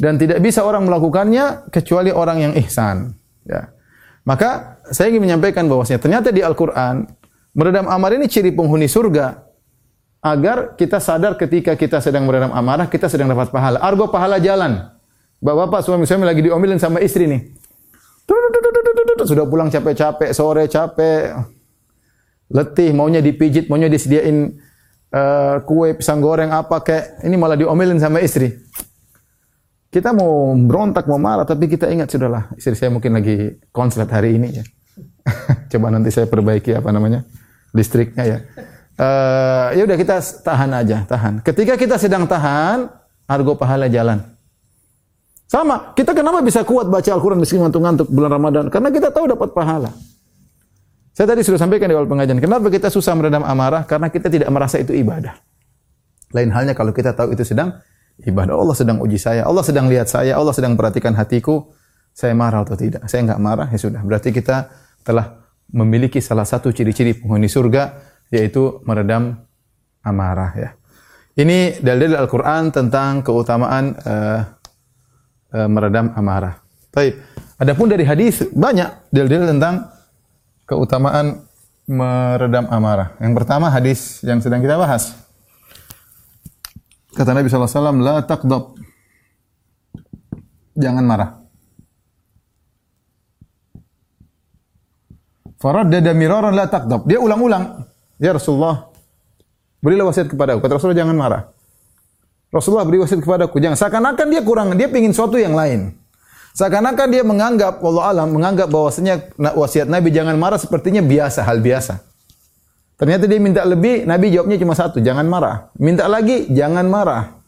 Dan 0.00 0.16
tidak 0.16 0.40
bisa 0.40 0.64
orang 0.64 0.88
melakukannya 0.88 1.68
kecuali 1.68 2.08
orang 2.08 2.38
yang 2.40 2.52
ihsan. 2.64 3.12
Ya. 3.44 3.74
Maka 4.24 4.80
saya 4.88 5.12
ingin 5.12 5.28
menyampaikan 5.28 5.68
bahwasanya 5.68 6.00
ternyata 6.00 6.28
di 6.32 6.40
Al-Quran 6.40 7.04
meredam 7.52 7.88
amarah 7.90 8.16
ini 8.16 8.28
ciri 8.30 8.54
penghuni 8.54 8.88
surga. 8.88 9.44
Agar 10.18 10.74
kita 10.74 10.98
sadar 10.98 11.38
ketika 11.38 11.78
kita 11.78 12.02
sedang 12.02 12.26
meredam 12.26 12.50
amarah, 12.50 12.90
kita 12.90 13.06
sedang 13.06 13.30
dapat 13.30 13.54
pahala. 13.54 13.78
Argo 13.78 14.10
pahala 14.10 14.42
jalan. 14.42 14.90
Bapak-bapak 15.38 15.86
suami-suami 15.86 16.26
lagi 16.26 16.42
diomelin 16.42 16.82
sama 16.82 16.98
istri 16.98 17.30
nih. 17.30 17.54
Sudah 19.22 19.46
pulang 19.46 19.70
capek-capek, 19.70 20.34
sore 20.34 20.66
capek, 20.66 21.38
letih, 22.48 22.96
maunya 22.96 23.20
dipijit, 23.20 23.68
maunya 23.68 23.88
disediain 23.92 24.56
uh, 25.12 25.60
kue 25.64 25.96
pisang 25.96 26.20
goreng 26.20 26.52
apa 26.52 26.80
kayak 26.80 27.24
ini 27.24 27.36
malah 27.36 27.56
diomelin 27.56 28.00
sama 28.00 28.20
istri. 28.24 28.56
Kita 29.88 30.12
mau 30.12 30.52
berontak, 30.52 31.08
mau 31.08 31.16
marah, 31.16 31.48
tapi 31.48 31.64
kita 31.64 31.88
ingat 31.88 32.12
sudahlah 32.12 32.52
istri 32.60 32.76
saya 32.76 32.92
mungkin 32.92 33.16
lagi 33.16 33.56
konslet 33.72 34.08
hari 34.12 34.36
ini 34.36 34.60
ya. 34.60 34.64
Coba 35.72 35.88
nanti 35.88 36.12
saya 36.12 36.28
perbaiki 36.28 36.76
apa 36.76 36.92
namanya 36.92 37.24
listriknya 37.72 38.24
ya. 38.24 38.38
Uh, 38.98 39.78
ya 39.78 39.82
udah 39.86 39.96
kita 39.96 40.20
tahan 40.44 40.70
aja, 40.74 41.06
tahan. 41.06 41.40
Ketika 41.40 41.78
kita 41.78 41.96
sedang 41.96 42.26
tahan, 42.26 42.90
argo 43.30 43.54
pahala 43.54 43.86
jalan. 43.86 44.20
Sama, 45.48 45.96
kita 45.96 46.12
kenapa 46.12 46.44
bisa 46.44 46.60
kuat 46.60 46.92
baca 46.92 47.08
Al-Quran 47.08 47.40
meski 47.40 47.56
ngantuk-ngantuk 47.56 48.12
bulan 48.12 48.36
Ramadan? 48.36 48.64
Karena 48.68 48.92
kita 48.92 49.08
tahu 49.08 49.32
dapat 49.32 49.56
pahala. 49.56 49.88
Saya 51.18 51.34
tadi 51.34 51.42
sudah 51.42 51.58
sampaikan 51.58 51.90
di 51.90 51.98
awal 51.98 52.06
pengajian, 52.06 52.38
kenapa 52.38 52.70
kita 52.70 52.94
susah 52.94 53.10
meredam 53.18 53.42
amarah? 53.42 53.82
Karena 53.82 54.06
kita 54.06 54.30
tidak 54.30 54.54
merasa 54.54 54.78
itu 54.78 54.94
ibadah. 54.94 55.34
Lain 56.30 56.54
halnya 56.54 56.78
kalau 56.78 56.94
kita 56.94 57.10
tahu 57.10 57.34
itu 57.34 57.42
sedang 57.42 57.74
ibadah. 58.22 58.54
Allah 58.54 58.78
sedang 58.78 59.02
uji 59.02 59.18
saya, 59.18 59.42
Allah 59.42 59.66
sedang 59.66 59.90
lihat 59.90 60.06
saya, 60.06 60.38
Allah 60.38 60.54
sedang 60.54 60.78
perhatikan 60.78 61.18
hatiku. 61.18 61.74
Saya 62.14 62.38
marah 62.38 62.62
atau 62.62 62.78
tidak? 62.78 63.02
Saya 63.10 63.26
enggak 63.26 63.42
marah, 63.42 63.66
ya 63.66 63.82
sudah. 63.82 63.98
Berarti 64.06 64.30
kita 64.30 64.70
telah 65.02 65.42
memiliki 65.74 66.22
salah 66.22 66.46
satu 66.46 66.70
ciri-ciri 66.70 67.18
penghuni 67.18 67.50
surga, 67.50 67.98
yaitu 68.30 68.78
meredam 68.86 69.42
amarah. 70.06 70.54
Ya. 70.54 70.70
Ini 71.34 71.82
dalil 71.82 72.14
Al-Quran 72.14 72.70
tentang 72.70 73.26
keutamaan 73.26 73.90
uh, 74.06 74.54
uh, 75.50 75.66
meredam 75.66 76.14
amarah. 76.14 76.62
Baik. 76.94 77.18
Adapun 77.58 77.90
dari 77.90 78.06
hadis 78.06 78.46
banyak 78.54 79.10
dalil-dalil 79.10 79.58
tentang 79.58 79.97
keutamaan 80.68 81.48
meredam 81.88 82.68
amarah. 82.68 83.16
Yang 83.16 83.32
pertama 83.42 83.72
hadis 83.72 84.20
yang 84.20 84.44
sedang 84.44 84.60
kita 84.60 84.76
bahas. 84.76 85.16
Kata 87.16 87.32
Nabi 87.32 87.48
SAW, 87.48 87.98
La 87.98 88.20
taqdab. 88.22 88.76
Jangan 90.78 91.02
marah. 91.02 91.30
Faraddada 95.58 96.14
miraran 96.14 96.54
la 96.54 96.70
taqdab. 96.70 97.02
Dia 97.10 97.18
ulang-ulang. 97.18 97.82
Ya 98.22 98.30
Rasulullah, 98.30 98.86
berilah 99.82 100.06
wasiat 100.06 100.30
kepada 100.30 100.54
aku. 100.54 100.62
Kata 100.62 100.78
Rasulullah, 100.78 101.02
jangan 101.02 101.16
marah. 101.18 101.42
Rasulullah 102.54 102.86
beri 102.86 103.02
wasiat 103.02 103.20
kepada 103.20 103.50
aku. 103.50 103.58
Jangan. 103.58 103.74
Seakan-akan 103.74 104.26
dia 104.30 104.42
kurang, 104.46 104.72
dia 104.78 104.86
ingin 104.86 105.10
sesuatu 105.10 105.34
yang 105.34 105.58
lain. 105.58 105.98
Seakan-akan 106.58 107.06
dia 107.14 107.22
menganggap, 107.22 107.78
Allah 107.78 108.04
alam, 108.10 108.34
menganggap 108.34 108.66
bahwasanya 108.66 109.30
wasiat 109.38 109.86
Nabi 109.86 110.10
jangan 110.10 110.34
marah 110.34 110.58
sepertinya 110.58 110.98
biasa, 110.98 111.46
hal 111.46 111.62
biasa. 111.62 112.02
Ternyata 112.98 113.30
dia 113.30 113.38
minta 113.38 113.62
lebih, 113.62 114.02
Nabi 114.02 114.34
jawabnya 114.34 114.58
cuma 114.58 114.74
satu, 114.74 114.98
jangan 114.98 115.22
marah. 115.30 115.70
Minta 115.78 116.10
lagi, 116.10 116.50
jangan 116.50 116.82
marah. 116.90 117.38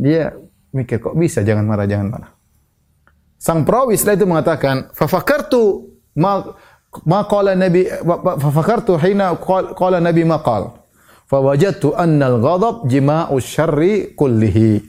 Dia 0.00 0.32
mikir, 0.72 0.96
kok 0.96 1.12
bisa 1.12 1.44
jangan 1.44 1.68
marah, 1.68 1.84
jangan 1.84 2.08
marah. 2.08 2.30
Sang 3.36 3.68
perawi 3.68 4.00
setelah 4.00 4.16
itu 4.16 4.24
mengatakan, 4.24 4.76
fafakartu 4.96 5.92
ma 6.16 6.56
ma 7.04 7.28
qala 7.28 7.52
Nabi 7.52 7.84
fafakartu 8.16 8.96
hina 8.96 9.36
qala 9.76 10.00
Nabi 10.00 10.24
ma 10.24 10.40
qala. 10.40 10.72
Fawajadtu 11.28 11.92
anna 11.92 12.32
al-ghadab 12.32 12.88
jima'u 12.88 13.36
syarri 13.44 14.16
kullihi. 14.16 14.80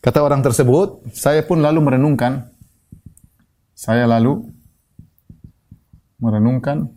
Kata 0.00 0.24
orang 0.24 0.40
tersebut, 0.40 1.04
saya 1.12 1.44
pun 1.44 1.60
lalu 1.60 1.84
merenungkan 1.84 2.48
saya 3.78 4.10
lalu 4.10 4.42
merenungkan 6.18 6.90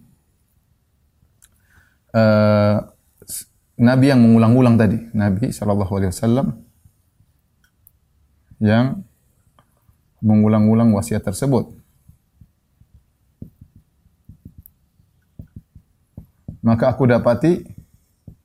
uh, 2.17 2.89
Nabi 3.77 4.05
yang 4.09 4.25
mengulang-ulang 4.25 4.81
tadi, 4.81 4.97
Nabi 5.13 5.53
Wasallam 6.09 6.57
yang 8.57 9.05
mengulang-ulang 10.25 10.89
wasiat 10.97 11.21
tersebut. 11.21 11.69
Maka 16.61 16.93
aku 16.93 17.09
dapati 17.09 17.61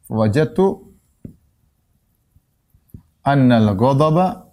wajatu 0.08 0.92
annal 3.24 3.76
ghadaba 3.76 4.45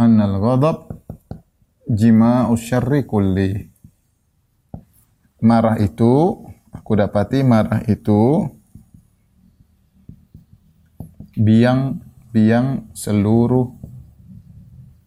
annal 0.00 0.40
ghadab 0.40 0.78
jima'u 1.84 2.56
syarri 2.56 3.04
kulli. 3.04 3.68
Marah 5.44 5.76
itu, 5.76 6.40
aku 6.72 6.92
dapati 6.96 7.44
marah 7.44 7.84
itu 7.84 8.48
biang 11.36 12.00
biang 12.32 12.92
seluruh 12.96 13.76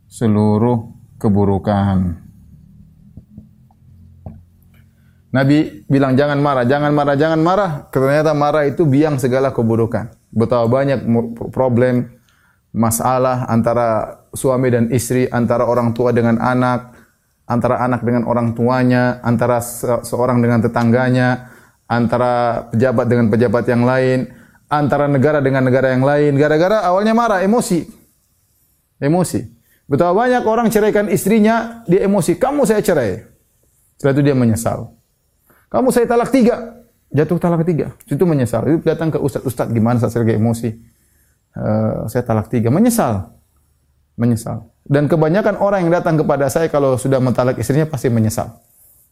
seluruh 0.10 0.78
keburukan. 1.18 2.22
Nabi 5.34 5.82
bilang 5.90 6.14
jangan 6.14 6.38
marah, 6.38 6.66
jangan 6.70 6.94
marah, 6.94 7.18
jangan 7.18 7.42
marah. 7.42 7.72
Ternyata 7.90 8.38
marah 8.38 8.70
itu 8.70 8.86
biang 8.86 9.18
segala 9.18 9.50
keburukan. 9.50 10.14
Betapa 10.30 10.70
banyak 10.70 11.10
problem, 11.50 12.13
masalah 12.74 13.46
antara 13.48 14.20
suami 14.34 14.74
dan 14.74 14.90
istri, 14.90 15.30
antara 15.30 15.70
orang 15.70 15.94
tua 15.94 16.10
dengan 16.10 16.42
anak, 16.42 16.98
antara 17.46 17.80
anak 17.86 18.02
dengan 18.02 18.26
orang 18.26 18.58
tuanya, 18.58 19.22
antara 19.22 19.62
seorang 20.04 20.42
dengan 20.42 20.60
tetangganya, 20.60 21.54
antara 21.86 22.66
pejabat 22.74 23.06
dengan 23.06 23.26
pejabat 23.30 23.64
yang 23.70 23.86
lain, 23.86 24.20
antara 24.68 25.06
negara 25.06 25.40
dengan 25.40 25.64
negara 25.64 25.94
yang 25.94 26.04
lain. 26.04 26.34
Gara-gara 26.36 26.82
awalnya 26.82 27.14
marah, 27.14 27.46
emosi. 27.46 27.86
Emosi. 28.98 29.46
Betapa 29.86 30.26
banyak 30.26 30.44
orang 30.48 30.68
ceraikan 30.74 31.06
istrinya, 31.14 31.86
dia 31.86 32.10
emosi. 32.10 32.42
Kamu 32.42 32.66
saya 32.66 32.82
cerai. 32.82 33.22
Setelah 34.00 34.14
itu 34.18 34.24
dia 34.26 34.36
menyesal. 34.36 34.90
Kamu 35.70 35.94
saya 35.94 36.10
talak 36.10 36.34
tiga. 36.34 36.82
Jatuh 37.14 37.38
talak 37.38 37.62
tiga. 37.68 37.94
Itu 38.10 38.26
menyesal. 38.26 38.66
Itu 38.66 38.82
datang 38.82 39.14
ke 39.14 39.22
ustaz. 39.22 39.46
Ustaz 39.46 39.70
gimana 39.70 40.02
saya 40.02 40.26
lagi 40.26 40.40
emosi? 40.40 40.70
Uh, 41.54 42.10
saya 42.10 42.26
talak 42.26 42.50
tiga. 42.50 42.74
Menyesal. 42.74 43.34
Menyesal. 44.18 44.74
Dan 44.84 45.08
kebanyakan 45.08 45.58
orang 45.64 45.88
yang 45.88 45.94
datang 45.96 46.20
kepada 46.20 46.52
saya 46.52 46.68
kalau 46.68 47.00
sudah 47.00 47.24
mentalak 47.24 47.56
istrinya 47.56 47.88
pasti 47.88 48.12
menyesal. 48.12 48.60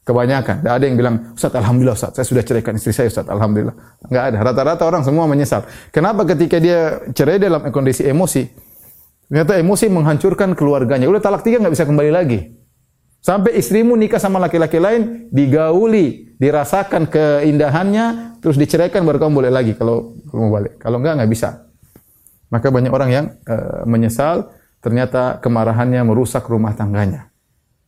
Kebanyakan. 0.02 0.66
Tidak 0.66 0.74
ada 0.74 0.84
yang 0.84 0.98
bilang, 0.98 1.16
Ustaz 1.38 1.54
Alhamdulillah 1.54 1.94
Ustaz, 1.94 2.18
saya 2.18 2.26
sudah 2.26 2.42
ceraikan 2.42 2.74
istri 2.74 2.92
saya 2.92 3.08
Ustaz 3.08 3.30
Alhamdulillah. 3.30 3.78
Enggak 4.10 4.24
ada. 4.34 4.38
Rata-rata 4.42 4.84
orang 4.84 5.06
semua 5.06 5.30
menyesal. 5.30 5.64
Kenapa 5.94 6.26
ketika 6.26 6.58
dia 6.58 7.00
cerai 7.14 7.38
dalam 7.38 7.62
kondisi 7.70 8.04
emosi? 8.04 8.50
Ternyata 9.32 9.56
emosi 9.62 9.86
menghancurkan 9.88 10.58
keluarganya. 10.58 11.08
Udah 11.08 11.24
talak 11.24 11.46
tiga 11.46 11.62
nggak 11.62 11.72
bisa 11.72 11.86
kembali 11.88 12.12
lagi. 12.12 12.52
Sampai 13.22 13.56
istrimu 13.56 13.94
nikah 13.94 14.18
sama 14.18 14.42
laki-laki 14.42 14.82
lain, 14.82 15.30
digauli, 15.30 16.34
dirasakan 16.42 17.06
keindahannya, 17.06 18.42
terus 18.42 18.58
diceraikan 18.58 19.06
baru 19.06 19.22
kamu 19.22 19.34
boleh 19.46 19.52
lagi 19.54 19.78
kalau 19.78 20.18
kamu 20.28 20.48
balik. 20.50 20.74
Kalau 20.82 20.98
enggak 20.98 21.22
nggak 21.22 21.32
bisa. 21.32 21.71
Maka 22.52 22.68
banyak 22.68 22.92
orang 22.92 23.10
yang 23.10 23.26
uh, 23.48 23.88
menyesal, 23.88 24.52
ternyata 24.84 25.40
kemarahannya 25.40 26.04
merusak 26.04 26.46
rumah 26.52 26.76
tangganya. 26.76 27.32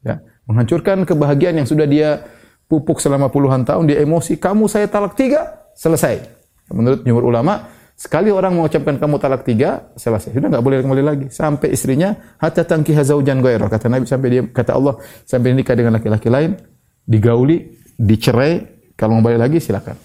Ya 0.01 0.23
menghancurkan 0.47 1.07
kebahagiaan 1.07 1.63
yang 1.63 1.67
sudah 1.67 1.87
dia 1.87 2.23
pupuk 2.67 2.99
selama 2.99 3.31
puluhan 3.31 3.63
tahun, 3.63 3.87
dia 3.87 4.03
emosi, 4.03 4.39
kamu 4.39 4.67
saya 4.67 4.89
talak 4.89 5.15
tiga, 5.15 5.71
selesai. 5.77 6.25
Menurut 6.71 7.05
jumhur 7.05 7.27
ulama, 7.27 7.69
sekali 7.93 8.33
orang 8.33 8.55
mengucapkan 8.55 8.97
kamu 8.97 9.15
talak 9.21 9.45
tiga, 9.45 9.93
selesai. 9.95 10.33
Sudah 10.33 10.49
nggak 10.49 10.63
boleh 10.63 10.81
kembali 10.81 11.03
lagi. 11.03 11.25
Sampai 11.29 11.71
istrinya, 11.75 12.15
hatta 12.39 12.65
tangki 12.65 12.95
hazaujan 12.95 13.39
goyro. 13.39 13.69
Kata 13.69 13.87
Nabi, 13.91 14.09
sampai 14.09 14.27
dia, 14.31 14.41
kata 14.47 14.71
Allah, 14.73 14.97
sampai 15.27 15.53
nikah 15.53 15.75
dengan 15.77 15.95
laki-laki 15.95 16.27
lain, 16.27 16.57
digauli, 17.05 17.77
dicerai, 17.99 18.63
kalau 18.97 19.19
mau 19.19 19.23
balik 19.23 19.39
lagi 19.47 19.57
silakan. 19.61 19.95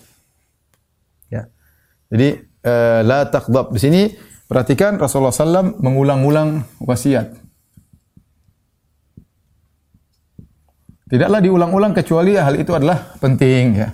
Ya. 1.33 1.49
Jadi, 2.13 2.29
uh, 2.69 3.01
la 3.07 3.27
takdab. 3.27 3.73
Di 3.73 3.81
sini, 3.81 4.03
perhatikan 4.49 4.97
Rasulullah 4.97 5.31
SAW 5.31 5.79
mengulang-ulang 5.79 6.65
wasiat. 6.81 7.37
Tidaklah 11.09 11.41
diulang-ulang 11.41 11.97
kecuali 11.97 12.37
hal 12.37 12.57
itu 12.61 12.73
adalah 12.77 13.17
penting 13.17 13.81
ya. 13.81 13.89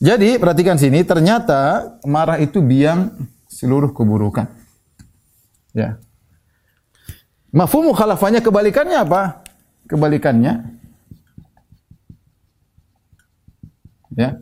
Jadi 0.00 0.40
perhatikan 0.40 0.80
sini 0.80 1.04
ternyata 1.06 1.92
marah 2.08 2.40
itu 2.40 2.58
biang 2.64 3.12
seluruh 3.46 3.92
keburukan. 3.94 4.48
Ya. 5.76 6.00
Mafhum 7.54 7.90
mukhalafahnya 7.92 8.42
kebalikannya 8.42 8.98
apa? 8.98 9.46
Kebalikannya 9.86 10.80
ya. 14.18 14.38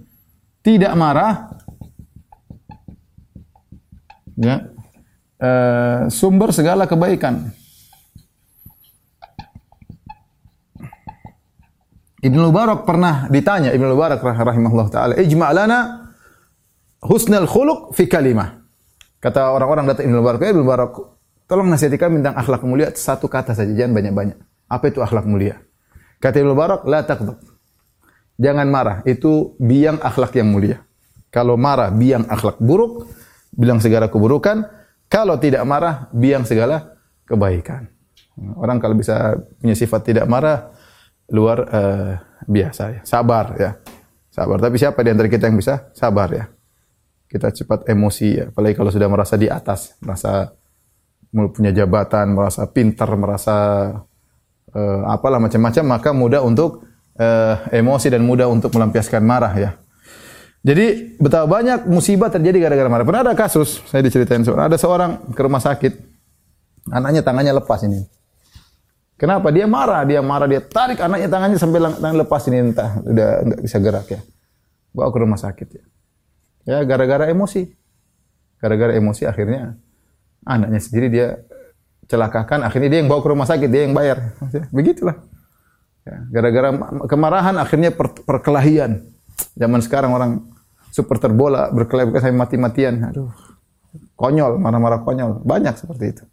Tidak 0.65 0.93
marah 0.97 1.61
ya. 4.41 4.78
E, 5.39 5.51
sumber 6.11 6.51
segala 6.51 6.91
kebaikan. 6.91 7.55
Ibnu 12.19 12.51
Mubarak 12.51 12.83
pernah 12.83 13.31
ditanya 13.31 13.71
Ibnu 13.71 13.95
Mubarak 13.95 14.19
rahimahullah 14.19 14.89
taala, 14.91 15.15
"Ijma' 15.15 15.55
lana 15.55 15.79
husnul 17.07 17.47
khuluq 17.47 17.95
fi 17.95 18.11
kalimah." 18.11 18.59
Kata 19.23 19.55
orang-orang 19.55 19.87
datang 19.87 20.11
Ibnu 20.11 20.19
Mubarak, 20.19 20.43
eh, 20.43 20.51
"Ibnu 20.51 20.67
Mubarak, 20.67 20.99
tolong 21.47 21.71
nasihatkan 21.71 22.19
tentang 22.19 22.35
akhlak 22.35 22.67
mulia 22.67 22.91
satu 22.91 23.31
kata 23.31 23.55
saja, 23.55 23.71
jangan 23.71 23.95
banyak-banyak." 23.95 24.39
Apa 24.67 24.91
itu 24.91 24.99
akhlak 24.99 25.31
mulia? 25.31 25.63
Kata 26.19 26.43
Ibnu 26.43 26.59
Mubarak, 26.59 26.83
"La 26.91 27.07
taqdab." 27.07 27.39
Jangan 28.39 28.67
marah, 28.67 29.03
itu 29.07 29.55
biang 29.63 30.03
akhlak 30.03 30.35
yang 30.35 30.51
mulia. 30.51 30.83
Kalau 31.31 31.55
marah 31.55 31.91
biang 31.91 32.27
akhlak 32.27 32.59
buruk, 32.59 33.07
bilang 33.55 33.79
segala 33.83 34.11
keburukan. 34.11 34.78
Kalau 35.09 35.41
tidak 35.41 35.65
marah, 35.65 36.13
biang 36.13 36.45
segala 36.45 36.97
kebaikan. 37.25 37.89
Orang 38.61 38.79
kalau 38.79 38.95
bisa 38.95 39.35
punya 39.59 39.75
sifat 39.75 40.01
tidak 40.05 40.27
marah, 40.29 40.71
luar 41.33 41.59
uh, 41.69 42.13
biasa 42.45 42.83
ya. 42.93 43.01
Sabar 43.03 43.57
ya. 43.57 43.71
Sabar. 44.31 44.61
Tapi 44.61 44.77
siapa 44.79 45.01
di 45.03 45.11
antara 45.11 45.27
kita 45.27 45.49
yang 45.49 45.59
bisa 45.59 45.91
sabar 45.97 46.29
ya? 46.31 46.45
Kita 47.29 47.51
cepat 47.53 47.89
emosi 47.89 48.29
ya. 48.37 48.45
Apalagi 48.53 48.77
kalau 48.77 48.93
sudah 48.93 49.09
merasa 49.11 49.35
di 49.41 49.49
atas, 49.51 49.97
merasa 50.01 50.53
punya 51.33 51.73
jabatan, 51.75 52.33
merasa 52.33 52.65
pintar, 52.69 53.11
merasa 53.19 53.57
uh, 54.73 55.03
apalah 55.09 55.41
macam-macam, 55.41 55.85
maka 55.85 56.11
mudah 56.13 56.41
untuk 56.41 56.89
uh, 57.21 57.55
emosi 57.73 58.09
dan 58.09 58.25
mudah 58.25 58.49
untuk 58.49 58.73
melampiaskan 58.73 59.25
marah 59.25 59.53
ya. 59.57 59.71
Jadi 60.59 61.17
betapa 61.23 61.47
banyak 61.47 61.87
musibah 61.87 62.29
terjadi 62.29 62.67
gara-gara 62.67 62.91
marah. 62.91 63.07
Pernah 63.07 63.23
ada 63.31 63.35
kasus, 63.39 63.79
saya 63.87 64.03
diceritain 64.03 64.43
ada 64.43 64.75
seorang 64.75 65.31
ke 65.31 65.41
rumah 65.41 65.63
sakit, 65.63 65.93
anaknya 66.91 67.23
tangannya 67.23 67.55
lepas 67.63 67.87
ini. 67.87 68.03
Kenapa? 69.19 69.51
Dia 69.51 69.67
marah, 69.67 70.07
dia 70.07 70.23
marah, 70.23 70.47
dia 70.47 70.63
tarik 70.63 71.03
anaknya 71.03 71.27
tangannya 71.27 71.59
sampai 71.59 71.79
tangan 71.99 72.19
lepas 72.23 72.43
ini 72.51 72.71
entah 72.71 73.03
udah 73.03 73.29
nggak 73.51 73.61
bisa 73.67 73.77
gerak 73.83 74.07
ya. 74.15 74.21
Bawa 74.95 75.11
ke 75.11 75.19
rumah 75.19 75.39
sakit 75.39 75.69
ya. 75.75 75.85
Ya 76.67 76.79
gara-gara 76.87 77.27
emosi. 77.27 77.67
Gara-gara 78.59 78.95
emosi 78.95 79.27
akhirnya 79.27 79.79
anaknya 80.47 80.81
sendiri 80.83 81.07
dia 81.11 81.27
celakakan, 82.09 82.63
akhirnya 82.67 82.89
dia 82.95 82.99
yang 83.03 83.11
bawa 83.11 83.21
ke 83.23 83.29
rumah 83.31 83.47
sakit, 83.47 83.69
dia 83.71 83.83
yang 83.87 83.95
bayar. 83.95 84.39
Begitulah. 84.75 85.19
Ya, 86.09 86.25
gara-gara 86.33 86.69
kemarahan 87.05 87.55
akhirnya 87.61 87.91
per 87.93 88.15
perkelahian. 88.23 89.18
Zaman 89.59 89.81
sekarang 89.83 90.11
orang 90.15 90.31
super 90.91 91.19
terbola 91.19 91.71
berkelahi 91.71 92.15
sampai 92.19 92.35
mati-matian. 92.35 92.95
Aduh. 93.11 93.31
Konyol, 94.19 94.59
marah-marah 94.59 95.03
konyol. 95.07 95.43
Banyak 95.47 95.75
seperti 95.79 96.05
itu. 96.17 96.25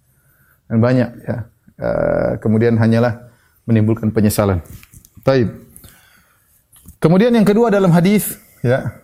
Dan 0.65 0.81
banyak 0.81 1.09
ya. 1.21 1.37
Uh, 1.75 2.31
kemudian 2.39 2.79
hanyalah 2.79 3.29
menimbulkan 3.67 4.09
penyesalan. 4.15 4.63
Taib. 5.25 5.51
Kemudian 7.03 7.35
yang 7.35 7.45
kedua 7.45 7.69
dalam 7.69 7.91
hadis, 7.91 8.39
ya, 8.65 9.03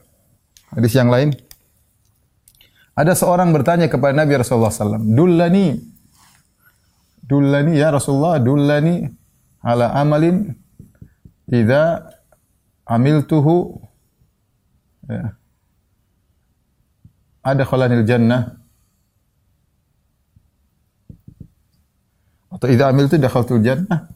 hadis 0.73 0.95
yang 0.95 1.11
lain, 1.11 1.35
ada 2.97 3.13
seorang 3.13 3.53
bertanya 3.53 3.91
kepada 3.91 4.15
Nabi 4.15 4.39
Rasulullah 4.39 4.73
SAW, 4.73 5.01
Dullani, 5.01 5.77
Dullani 7.21 7.77
ya 7.77 7.93
Rasulullah, 7.93 8.41
Dullani 8.41 9.07
ala 9.63 9.93
amalin 9.95 10.51
idza 11.47 12.11
amiltuhu 12.83 13.79
ya, 15.09 15.33
ada 17.41 17.63
khalanil 17.65 18.05
jannah 18.05 18.61
Atau 22.51 22.67
idza 22.67 22.91
amiltu 22.91 23.15
dakhaltul 23.15 23.63
jannah. 23.63 24.11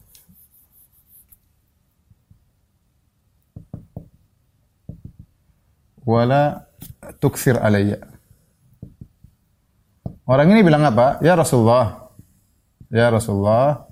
Wala 6.06 6.68
tuksir 7.18 7.58
alayya. 7.58 7.98
Orang 10.28 10.52
ini 10.52 10.62
bilang 10.62 10.84
apa? 10.86 11.18
Ya 11.24 11.34
Rasulullah. 11.34 12.12
Ya 12.92 13.10
Rasulullah. 13.10 13.88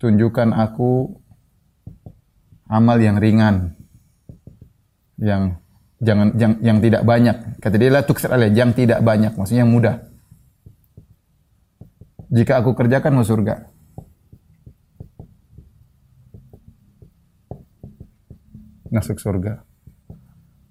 Tunjukkan 0.00 0.56
aku 0.56 1.12
amal 2.70 2.96
yang 3.02 3.20
ringan. 3.20 3.76
Yang 5.20 5.60
jangan 6.00 6.32
yang, 6.40 6.52
yang 6.64 6.78
tidak 6.80 7.04
banyak. 7.04 7.60
Kata 7.60 7.76
dia 7.76 7.92
la 7.92 8.02
tuksir 8.02 8.32
alayya, 8.32 8.64
yang 8.64 8.72
tidak 8.72 9.04
banyak, 9.04 9.36
maksudnya 9.36 9.68
mudah. 9.68 10.00
Jika 12.32 12.62
aku 12.62 12.72
kerjakan 12.72 13.20
mau 13.20 13.26
surga. 13.26 13.68
Masuk 18.90 19.22
surga. 19.22 19.62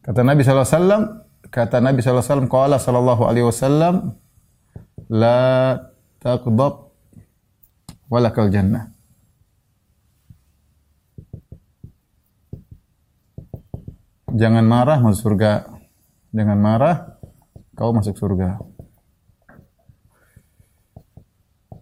Kata 0.03 0.25
Nabi 0.25 0.43
SAW, 0.43 1.23
kata 1.47 1.79
Nabi 1.79 2.03
SAW, 2.03 2.49
Qala 2.51 2.81
sallallahu 2.81 3.23
alaihi 3.23 3.47
wasallam, 3.47 4.17
La 5.07 5.77
taqdab 6.19 6.91
walakal 8.11 8.51
jannah. 8.51 8.91
Jangan 14.39 14.63
marah 14.63 15.03
masuk 15.03 15.35
surga. 15.35 15.67
Jangan 16.31 16.55
marah 16.55 17.19
kau 17.75 17.91
masuk 17.91 18.15
surga. 18.15 18.55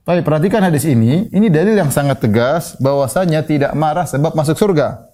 Tapi 0.07 0.23
perhatikan 0.23 0.63
hadis 0.63 0.87
ini, 0.87 1.27
ini 1.35 1.51
dalil 1.51 1.75
yang 1.75 1.91
sangat 1.91 2.23
tegas 2.23 2.79
bahwasanya 2.79 3.43
tidak 3.43 3.75
marah 3.77 4.07
sebab 4.07 4.33
masuk 4.33 4.55
surga. 4.55 5.11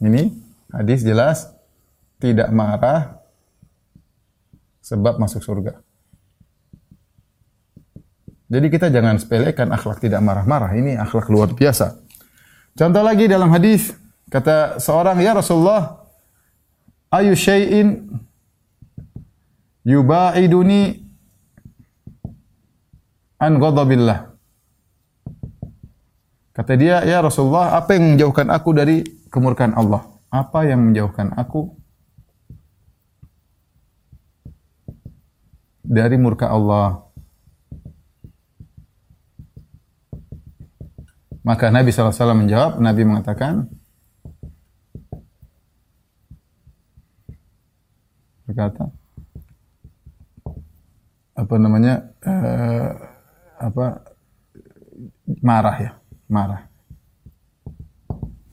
Ini 0.00 0.32
hadis 0.72 1.04
jelas 1.04 1.44
tidak 2.16 2.48
marah 2.50 3.20
sebab 4.80 5.20
masuk 5.20 5.44
surga. 5.44 5.78
Jadi 8.50 8.66
kita 8.66 8.88
jangan 8.90 9.20
sepelekan 9.20 9.70
akhlak 9.70 10.02
tidak 10.02 10.24
marah-marah. 10.24 10.72
Ini 10.72 10.98
akhlak 10.98 11.30
luar 11.30 11.52
biasa. 11.52 12.00
Contoh 12.74 13.04
lagi 13.04 13.28
dalam 13.28 13.52
hadis 13.52 13.92
kata 14.32 14.80
seorang 14.80 15.20
ya 15.20 15.36
Rasulullah 15.36 15.99
ayu 17.10 17.34
syai'in 17.34 18.06
yubaiduni 19.84 21.02
an 23.38 23.52
ghadabillah 23.58 24.30
Kata 26.50 26.76
dia, 26.76 27.00
"Ya 27.08 27.24
Rasulullah, 27.24 27.78
apa 27.78 27.96
yang 27.96 28.12
menjauhkan 28.12 28.52
aku 28.52 28.76
dari 28.76 29.00
kemurkaan 29.32 29.72
Allah? 29.72 30.04
Apa 30.28 30.68
yang 30.68 30.82
menjauhkan 30.82 31.32
aku 31.32 31.72
dari 35.80 36.20
murka 36.20 36.52
Allah?" 36.52 37.06
Maka 41.40 41.72
Nabi 41.72 41.88
SAW 41.88 42.36
menjawab, 42.36 42.76
Nabi 42.76 43.08
mengatakan, 43.08 43.64
berkata, 48.50 48.90
apa 51.38 51.54
namanya, 51.56 52.10
uh, 52.26 52.90
apa 53.62 53.86
marah 55.40 55.76
ya 55.78 55.90
marah. 56.30 56.62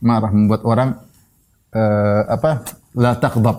Marah 0.01 0.31
membuat 0.33 0.61
orang 0.61 0.89
uh, 1.73 2.21
apa? 2.29 2.65
La 2.97 3.17
taqdab. 3.17 3.57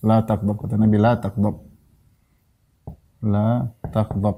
La 0.00 0.24
taqdab 0.24 0.56
kata 0.56 0.76
Nabi 0.80 0.96
la 0.96 1.12
taqdab. 1.20 1.56
La 3.24 3.68
taqdab. 3.92 4.36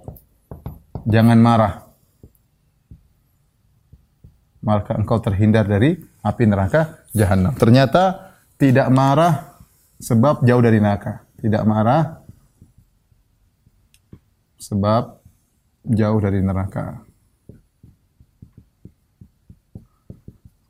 Jangan 1.07 1.39
marah. 1.39 1.75
Maka 4.63 4.95
engkau 4.95 5.19
terhindar 5.19 5.67
dari 5.67 5.99
api 6.23 6.47
neraka 6.47 7.03
jahanam. 7.11 7.55
Ternyata 7.59 8.35
tidak 8.55 8.87
marah 8.95 9.59
sebab 9.99 10.47
jauh 10.47 10.63
dari 10.63 10.79
neraka. 10.79 11.22
Tidak 11.43 11.63
marah 11.67 12.23
sebab 14.63 15.19
jauh 15.91 16.19
dari 16.23 16.39
neraka. 16.39 17.03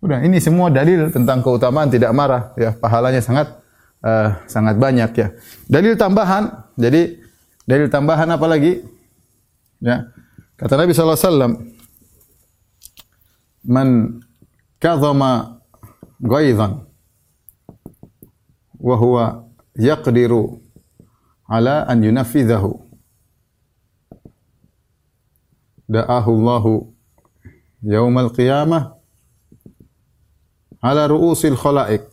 Udah, 0.03 0.19
ini 0.25 0.43
semua 0.43 0.67
dalil 0.73 1.13
tentang 1.15 1.45
keutamaan 1.45 1.87
tidak 1.87 2.11
marah 2.11 2.51
ya, 2.59 2.75
pahalanya 2.75 3.23
sangat 3.23 3.63
uh, 4.03 4.35
sangat 4.51 4.75
banyak 4.81 5.11
ya. 5.15 5.29
Dalil 5.71 5.95
tambahan, 5.95 6.51
jadi 6.75 7.23
dalil 7.69 7.87
tambahan 7.87 8.27
apa 8.33 8.47
lagi? 8.51 8.83
Ya. 9.79 10.11
Kata 10.59 10.75
Nabi 10.75 10.91
sallallahu 10.91 11.19
alaihi 11.19 11.29
wasallam, 11.31 11.53
"Man 13.63 13.89
kadhama 14.83 15.63
ghaidhan 16.19 16.83
wa 18.83 18.97
huwa 18.99 19.47
yaqdiru 19.77 20.61
ala 21.49 21.85
an 21.89 22.03
yunaffidhahu 22.03 22.81
da'ahu 25.89 26.31
Allahu 26.33 26.73
yaumal 27.85 28.33
qiyamah 28.33 28.97
ala 30.83 31.03
ru'usil 31.09 31.57
khalaik 31.57 32.09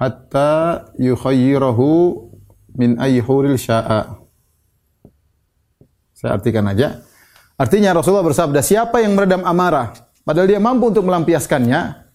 hatta 0.00 0.88
yukhayyirahu 0.96 1.86
min 2.72 2.96
ayyhuril 2.96 3.60
sya'a. 3.60 4.16
Saya 6.16 6.40
artikan 6.40 6.64
aja. 6.68 7.04
Artinya 7.60 7.92
Rasulullah 7.92 8.24
bersabda, 8.24 8.64
siapa 8.64 9.04
yang 9.04 9.12
meredam 9.12 9.44
amarah, 9.44 9.92
padahal 10.24 10.48
dia 10.48 10.56
mampu 10.56 10.88
untuk 10.88 11.04
melampiaskannya, 11.04 12.08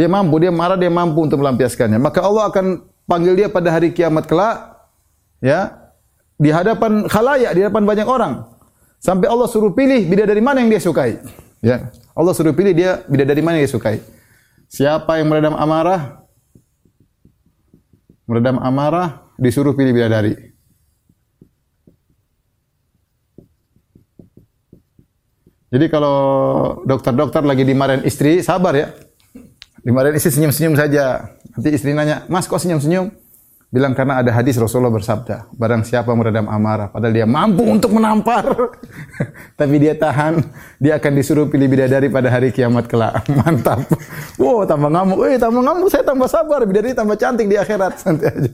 dia 0.00 0.08
mampu, 0.08 0.40
dia 0.40 0.48
marah, 0.48 0.80
dia 0.80 0.88
mampu 0.88 1.28
untuk 1.28 1.44
melampiaskannya. 1.44 2.00
Maka 2.00 2.24
Allah 2.24 2.48
akan 2.48 2.88
panggil 3.04 3.36
dia 3.36 3.52
pada 3.52 3.68
hari 3.68 3.92
kiamat 3.92 4.24
kelak, 4.24 4.80
ya, 5.44 5.76
di 6.40 6.48
hadapan 6.48 7.04
khalayak, 7.04 7.52
di 7.52 7.60
hadapan 7.60 7.84
banyak 7.84 8.08
orang. 8.08 8.48
Sampai 8.96 9.28
Allah 9.28 9.44
suruh 9.44 9.76
pilih 9.76 10.08
bidadari 10.08 10.40
mana 10.40 10.64
yang 10.64 10.72
dia 10.72 10.80
sukai. 10.80 11.20
Ya. 11.60 11.92
Allah 12.16 12.32
suruh 12.32 12.56
pilih 12.56 12.72
dia 12.72 13.04
bidadari 13.04 13.44
mana 13.44 13.60
yang 13.60 13.68
dia 13.68 13.76
sukai. 13.76 14.00
Siapa 14.72 15.20
yang 15.20 15.28
meredam 15.28 15.52
amarah? 15.52 16.24
Meredam 18.24 18.56
amarah 18.56 19.28
disuruh 19.36 19.76
pilih 19.76 19.92
bidadari. 19.92 20.32
Jadi 25.70 25.86
kalau 25.92 26.16
dokter-dokter 26.88 27.44
lagi 27.44 27.68
dimarahin 27.68 28.02
istri, 28.08 28.40
sabar 28.40 28.74
ya. 28.74 28.88
Dimarahin 29.80 30.16
istri 30.16 30.32
senyum-senyum 30.36 30.76
saja. 30.76 31.36
Nanti 31.56 31.68
istri 31.72 31.96
nanya, 31.96 32.28
"Mas, 32.28 32.44
kok 32.44 32.60
senyum-senyum?" 32.60 33.10
Bilang 33.70 33.94
karena 33.94 34.18
ada 34.18 34.34
hadis 34.34 34.58
Rasulullah 34.58 34.90
bersabda, 34.90 35.46
barang 35.54 35.86
siapa 35.86 36.10
meredam 36.10 36.50
amarah, 36.50 36.90
padahal 36.90 37.14
dia 37.14 37.22
mampu 37.22 37.62
untuk 37.62 37.94
menampar, 37.94 38.50
tapi 39.60 39.78
dia 39.78 39.94
tahan, 39.94 40.42
dia 40.82 40.98
akan 40.98 41.12
disuruh 41.14 41.46
pilih 41.46 41.70
bidadari 41.70 42.10
pada 42.10 42.34
hari 42.34 42.50
kiamat 42.50 42.90
kelak. 42.90 43.22
Mantap. 43.38 43.86
Wow, 44.42 44.66
tambah 44.66 44.90
ngamuk. 44.90 45.22
Eh, 45.30 45.38
tambah 45.38 45.62
ngamuk, 45.62 45.86
saya 45.86 46.02
tambah 46.02 46.26
sabar. 46.26 46.66
Bidadari 46.66 46.98
tambah 46.98 47.14
cantik 47.14 47.46
di 47.46 47.54
akhirat. 47.54 47.94
Santai 48.02 48.34
aja. 48.34 48.52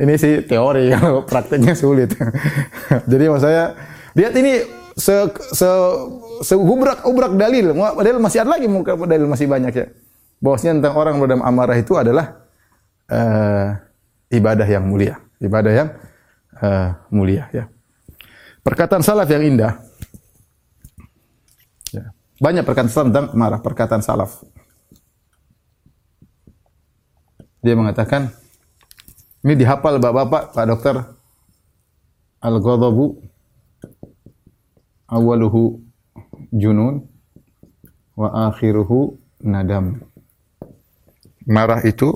ini 0.00 0.16
sih 0.16 0.40
teori, 0.48 0.88
kalau 0.96 1.20
prakteknya 1.28 1.76
sulit. 1.76 2.16
Jadi 3.04 3.24
maksud 3.28 3.44
saya, 3.52 3.76
lihat 4.16 4.32
ini 4.32 4.64
se, 4.96 5.28
se, 5.52 5.68
se 6.42 6.58
ubrak, 6.58 7.06
ubrak 7.06 7.32
dalil. 7.38 7.72
Dalil 7.72 8.18
masih 8.18 8.42
ada 8.42 8.58
lagi, 8.58 8.66
dalil 9.06 9.26
masih 9.30 9.46
banyak 9.46 9.72
ya. 9.72 9.86
Bahwasanya 10.42 10.82
tentang 10.82 10.94
orang 10.98 11.14
meredam 11.22 11.42
amarah 11.46 11.78
itu 11.78 11.94
adalah 11.94 12.42
uh, 13.06 13.78
ibadah 14.28 14.66
yang 14.66 14.84
mulia, 14.90 15.22
ibadah 15.38 15.72
yang 15.72 15.88
uh, 16.58 16.98
mulia 17.14 17.46
ya. 17.54 17.70
Perkataan 18.66 19.06
salaf 19.06 19.30
yang 19.30 19.42
indah. 19.46 19.78
Ya. 21.94 22.10
Banyak 22.42 22.66
perkataan 22.66 22.90
salaf 22.90 23.08
tentang 23.14 23.26
marah, 23.38 23.62
perkataan 23.62 24.02
salaf. 24.02 24.42
Dia 27.62 27.78
mengatakan, 27.78 28.34
ini 29.46 29.54
dihafal 29.54 30.02
bapak-bapak, 30.02 30.50
Pak 30.50 30.66
Dokter, 30.66 30.96
Al-ghadabu 32.42 33.22
awaluhu 35.06 35.78
junun 36.52 37.08
wa 38.14 38.52
akhiruhu 38.52 39.16
nadam. 39.40 40.04
Marah 41.42 41.82
itu 41.82 42.14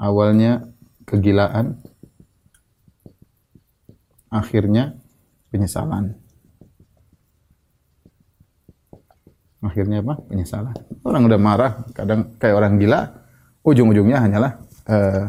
awalnya 0.00 0.64
kegilaan, 1.04 1.76
akhirnya 4.32 4.96
penyesalan. 5.52 6.16
Akhirnya 9.60 10.00
apa? 10.00 10.20
Penyesalan. 10.28 10.76
Orang 11.04 11.28
udah 11.28 11.40
marah, 11.40 11.72
kadang 11.92 12.36
kayak 12.40 12.56
orang 12.56 12.80
gila, 12.80 13.00
ujung-ujungnya 13.64 14.20
hanyalah 14.20 14.52
uh, 14.88 15.28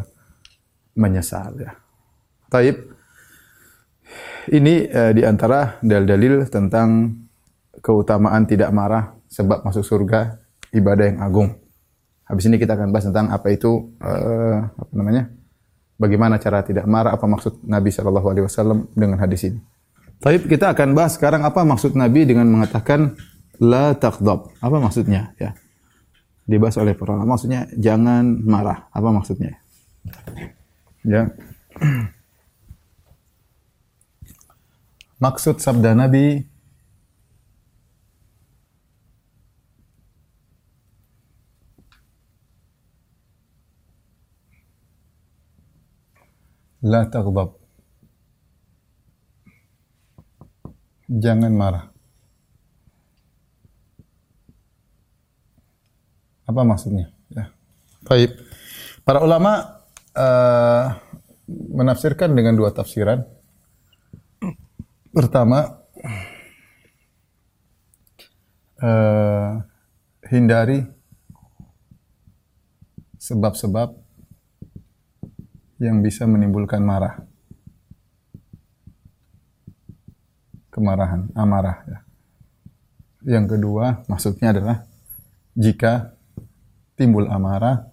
menyesal 0.95 1.55
ya. 1.59 1.75
Taib. 2.47 2.94
Ini 4.45 4.75
uh, 4.89 5.11
di 5.15 5.25
antara 5.25 5.81
dalil-dalil 5.81 6.45
tentang 6.49 7.17
keutamaan 7.81 8.45
tidak 8.45 8.69
marah 8.69 9.17
sebab 9.25 9.65
masuk 9.65 9.81
surga 9.81 10.37
ibadah 10.73 11.05
yang 11.09 11.19
agung. 11.21 11.49
Habis 12.25 12.49
ini 12.49 12.57
kita 12.57 12.73
akan 12.73 12.89
bahas 12.89 13.05
tentang 13.05 13.29
apa 13.29 13.47
itu 13.53 13.93
uh, 14.01 14.57
apa 14.69 14.93
namanya? 14.93 15.29
Bagaimana 15.95 16.41
cara 16.41 16.65
tidak 16.65 16.85
marah? 16.89 17.15
Apa 17.15 17.25
maksud 17.29 17.63
Nabi 17.63 17.89
Shallallahu 17.93 18.27
Alaihi 18.27 18.45
Wasallam 18.45 18.91
dengan 18.93 19.21
hadis 19.21 19.47
ini? 19.47 19.61
Tapi 20.19 20.43
kita 20.43 20.73
akan 20.73 20.97
bahas 20.97 21.15
sekarang 21.15 21.45
apa 21.45 21.63
maksud 21.63 21.93
Nabi 21.95 22.27
dengan 22.27 22.49
mengatakan 22.49 23.15
la 23.61 23.95
taqdab. 23.95 24.51
Apa 24.59 24.77
maksudnya? 24.81 25.31
Ya. 25.39 25.55
Dibahas 26.45 26.77
oleh 26.77 26.93
para 26.93 27.15
ulama. 27.15 27.37
Maksudnya 27.37 27.69
jangan 27.77 28.25
marah. 28.43 28.91
Apa 28.91 29.09
maksudnya? 29.09 29.57
Ya. 31.05 31.31
Maksud 35.15 35.63
sabda 35.63 35.95
Nabi 35.95 36.55
La 46.85 47.01
taghdab. 47.09 47.57
Jangan 51.09 51.49
marah. 51.49 51.89
Apa 56.45 56.61
maksudnya? 56.61 57.09
Ya. 57.33 57.49
Baik. 58.05 58.37
Para 59.01 59.25
ulama 59.25 59.81
uh, 60.13 60.93
menafsirkan 61.49 62.37
dengan 62.37 62.53
dua 62.53 62.69
tafsiran. 62.69 63.25
Pertama, 65.15 65.79
uh, 68.83 69.63
hindari 70.27 70.83
sebab-sebab 73.15 73.95
yang 75.79 76.03
bisa 76.03 76.27
menimbulkan 76.27 76.83
marah. 76.83 77.23
Kemarahan, 80.67 81.31
amarah. 81.31 81.79
Ya. 81.87 81.99
Yang 83.39 83.55
kedua, 83.55 84.03
maksudnya 84.11 84.51
adalah 84.51 84.83
jika 85.55 86.11
timbul 86.99 87.31
amarah, 87.31 87.87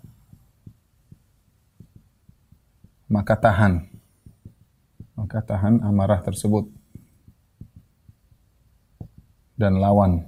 maka 3.06 3.38
tahan. 3.38 3.86
Maka 5.14 5.38
tahan 5.38 5.86
amarah 5.86 6.18
tersebut. 6.18 6.81
Dan 9.62 9.78
lawan. 9.78 10.26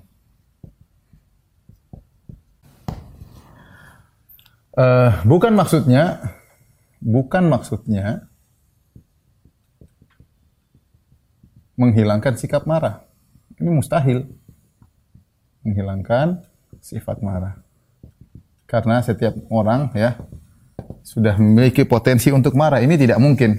Uh, 4.78 5.10
bukan 5.26 5.58
maksudnya, 5.58 6.22
bukan 7.02 7.50
maksudnya 7.50 8.30
menghilangkan 11.74 12.38
sikap 12.38 12.62
marah. 12.62 13.02
Ini 13.58 13.74
mustahil. 13.74 14.22
Menghilangkan 15.66 16.46
sifat 16.78 17.18
marah. 17.18 17.58
Karena 18.70 19.02
setiap 19.02 19.34
orang 19.50 19.90
ya 19.98 20.14
sudah 21.02 21.34
memiliki 21.42 21.82
potensi 21.82 22.30
untuk 22.30 22.54
marah. 22.54 22.78
Ini 22.78 22.94
tidak 22.94 23.18
mungkin. 23.18 23.58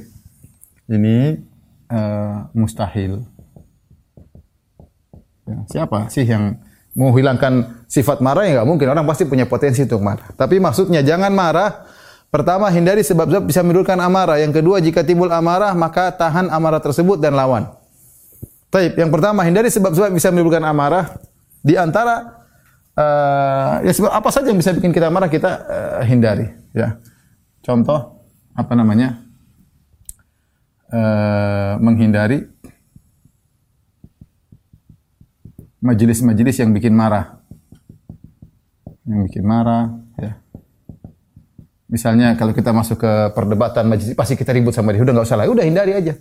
Ini 0.87 1.35
uh, 1.91 2.47
mustahil. 2.55 3.34
Ya, 5.45 5.57
siapa 5.69 6.09
sih 6.09 6.25
yang 6.25 6.57
mau 6.97 7.13
hilangkan 7.13 7.85
sifat 7.85 8.23
marah 8.23 8.47
ya 8.49 8.61
nggak 8.61 8.67
mungkin. 8.67 8.87
Orang 8.89 9.05
pasti 9.05 9.29
punya 9.29 9.45
potensi 9.45 9.85
untuk 9.85 10.01
marah. 10.01 10.33
Tapi 10.33 10.57
maksudnya 10.57 11.05
jangan 11.05 11.29
marah. 11.35 11.85
Pertama, 12.33 12.67
hindari 12.67 12.99
sebab-sebab 12.99 13.47
bisa 13.47 13.63
menimbulkan 13.63 13.95
amarah. 14.01 14.35
Yang 14.41 14.59
kedua, 14.59 14.83
jika 14.83 15.07
timbul 15.07 15.31
amarah, 15.31 15.71
maka 15.71 16.11
tahan 16.11 16.51
amarah 16.51 16.83
tersebut 16.83 17.15
dan 17.21 17.31
lawan. 17.31 17.69
Taib. 18.67 18.91
Yang 18.99 19.11
pertama, 19.15 19.39
hindari 19.47 19.71
sebab-sebab 19.71 20.11
bisa 20.11 20.35
menimbulkan 20.35 20.65
amarah. 20.65 21.15
Di 21.63 21.79
antara 21.79 22.43
uh, 22.97 23.79
ya 23.87 23.91
sebab 23.93 24.11
apa 24.11 24.29
saja 24.35 24.51
yang 24.51 24.59
bisa 24.59 24.75
bikin 24.75 24.91
kita 24.91 25.07
marah 25.07 25.31
kita 25.31 25.51
uh, 25.63 26.03
hindari. 26.03 26.51
Ya. 26.75 26.99
Contoh 27.63 28.25
apa 28.51 28.73
namanya? 28.75 29.23
Uh, 30.85 31.75
menghindari 31.81 32.45
majelis-majelis 35.81 36.61
yang 36.61 36.71
bikin 36.71 36.93
marah. 36.95 37.41
Yang 39.05 39.19
bikin 39.31 39.43
marah, 39.45 39.95
ya. 40.19 40.39
Misalnya 41.85 42.33
kalau 42.35 42.51
kita 42.51 42.73
masuk 42.73 42.99
ke 42.99 43.11
perdebatan 43.37 43.85
majelis, 43.85 44.17
pasti 44.17 44.33
kita 44.35 44.51
ribut 44.51 44.73
sama 44.73 44.91
dia. 44.91 45.05
Udah 45.05 45.13
nggak 45.13 45.27
usah 45.27 45.37
lah, 45.37 45.47
udah 45.47 45.65
hindari 45.65 45.93
aja. 45.93 46.17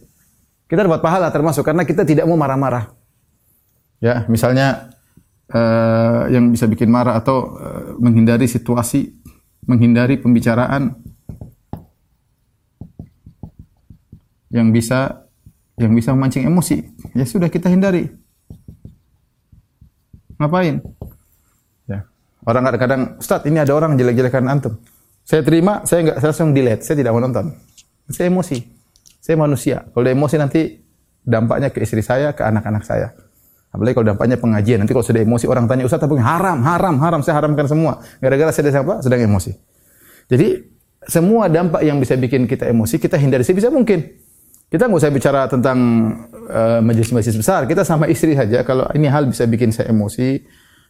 Kita 0.68 0.80
dapat 0.84 1.00
pahala 1.00 1.28
termasuk 1.32 1.64
karena 1.64 1.84
kita 1.84 2.04
tidak 2.04 2.24
mau 2.28 2.36
marah-marah. 2.36 2.92
Ya, 4.00 4.28
misalnya 4.28 4.92
uh, 5.52 6.28
yang 6.28 6.52
bisa 6.52 6.68
bikin 6.68 6.92
marah 6.92 7.16
atau 7.16 7.56
uh, 7.56 7.96
menghindari 8.00 8.44
situasi, 8.44 9.16
menghindari 9.64 10.20
pembicaraan 10.20 11.00
yang 14.54 14.70
bisa 14.70 15.26
yang 15.74 15.90
bisa 15.90 16.14
memancing 16.14 16.46
emosi. 16.46 16.86
Ya 17.18 17.26
sudah 17.26 17.50
kita 17.50 17.66
hindari. 17.66 18.23
Ngapain? 20.44 20.84
Ya. 21.88 22.04
Orang 22.44 22.68
kadang-kadang, 22.68 23.16
Ustaz, 23.16 23.48
ini 23.48 23.56
ada 23.56 23.72
orang 23.72 23.96
jelek-jelekan 23.96 24.44
antum. 24.44 24.76
Saya 25.24 25.40
terima, 25.40 25.80
saya 25.88 26.04
enggak 26.04 26.16
saya 26.20 26.28
langsung 26.36 26.52
delete, 26.52 26.84
saya 26.84 27.00
tidak 27.00 27.16
mau 27.16 27.24
nonton. 27.24 27.56
Saya 28.12 28.28
emosi. 28.28 28.60
Saya 29.24 29.40
manusia. 29.40 29.88
Kalau 29.88 30.04
emosi 30.04 30.36
nanti 30.36 30.60
dampaknya 31.24 31.72
ke 31.72 31.80
istri 31.80 32.04
saya, 32.04 32.36
ke 32.36 32.44
anak-anak 32.44 32.84
saya. 32.84 33.16
Apalagi 33.72 33.96
kalau 33.96 34.12
dampaknya 34.12 34.36
pengajian. 34.36 34.84
Nanti 34.84 34.92
kalau 34.92 35.02
sudah 35.02 35.24
emosi 35.24 35.48
orang 35.48 35.64
tanya, 35.64 35.88
Ustaz 35.88 36.04
tapi 36.04 36.20
haram, 36.20 36.60
haram, 36.60 37.00
haram. 37.00 37.20
Saya 37.24 37.40
haramkan 37.40 37.64
semua. 37.64 38.04
Gara-gara 38.20 38.52
saya 38.52 38.68
sedang 38.68 38.84
apa? 38.84 38.94
Sedang 39.00 39.24
emosi. 39.24 39.56
Jadi 40.28 40.60
semua 41.08 41.48
dampak 41.48 41.80
yang 41.84 41.96
bisa 41.96 42.16
bikin 42.20 42.44
kita 42.44 42.68
emosi, 42.68 43.00
kita 43.00 43.16
hindari 43.16 43.48
sebisa 43.48 43.72
mungkin. 43.72 44.23
Kita 44.74 44.90
nggak 44.90 45.06
usah 45.06 45.14
bicara 45.14 45.46
tentang 45.46 45.78
uh, 46.50 46.82
majelis-majelis 46.82 47.38
besar. 47.38 47.62
Kita 47.70 47.86
sama 47.86 48.10
istri 48.10 48.34
saja. 48.34 48.66
Kalau 48.66 48.90
ini 48.90 49.06
hal 49.06 49.30
bisa 49.30 49.46
bikin 49.46 49.70
saya 49.70 49.94
emosi 49.94 50.42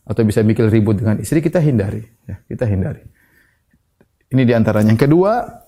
atau 0.09 0.25
bisa 0.25 0.41
bikin 0.41 0.73
ribut 0.73 0.97
dengan 0.97 1.21
istri, 1.21 1.45
kita 1.45 1.61
hindari. 1.61 2.01
Ya, 2.25 2.41
kita 2.49 2.65
hindari. 2.65 3.05
Ini 4.33 4.41
di 4.41 4.57
antaranya. 4.57 4.97
Yang 4.97 5.05
kedua, 5.05 5.61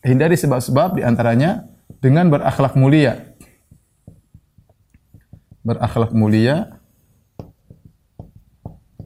hindari 0.00 0.40
sebab-sebab 0.40 0.96
di 0.96 1.04
antaranya 1.04 1.68
dengan 2.00 2.32
berakhlak 2.32 2.72
mulia. 2.72 3.36
Berakhlak 5.60 6.16
mulia 6.16 6.72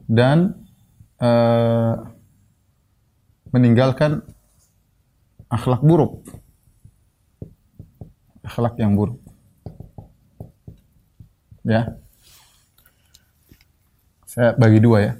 dan 0.07 0.55
uh, 1.19 1.99
meninggalkan 3.51 4.23
akhlak 5.51 5.83
buruk 5.83 6.23
akhlak 8.43 8.75
yang 8.77 8.93
buruk. 8.93 9.17
Ya. 11.63 11.95
Saya 14.27 14.53
bagi 14.59 14.83
dua 14.83 14.97
ya. 14.99 15.13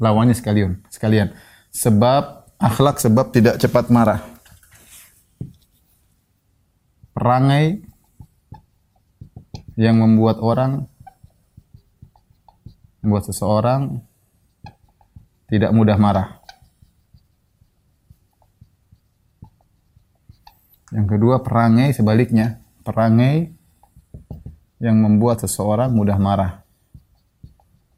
Lawannya 0.00 0.34
sekalian, 0.34 0.80
sekalian. 0.88 1.36
Sebab 1.70 2.50
akhlak 2.58 2.98
sebab 2.98 3.30
tidak 3.30 3.60
cepat 3.60 3.92
marah. 3.92 4.24
Perangai 7.14 7.84
yang 9.78 10.00
membuat 10.02 10.42
orang 10.42 10.90
membuat 13.04 13.28
seseorang 13.28 14.02
tidak 15.52 15.70
mudah 15.76 16.00
marah. 16.00 16.43
Yang 20.94 21.18
kedua, 21.18 21.42
perangai 21.42 21.90
sebaliknya. 21.90 22.62
Perangai 22.86 23.50
yang 24.78 25.02
membuat 25.02 25.42
seseorang 25.42 25.90
mudah 25.90 26.14
marah. 26.22 26.62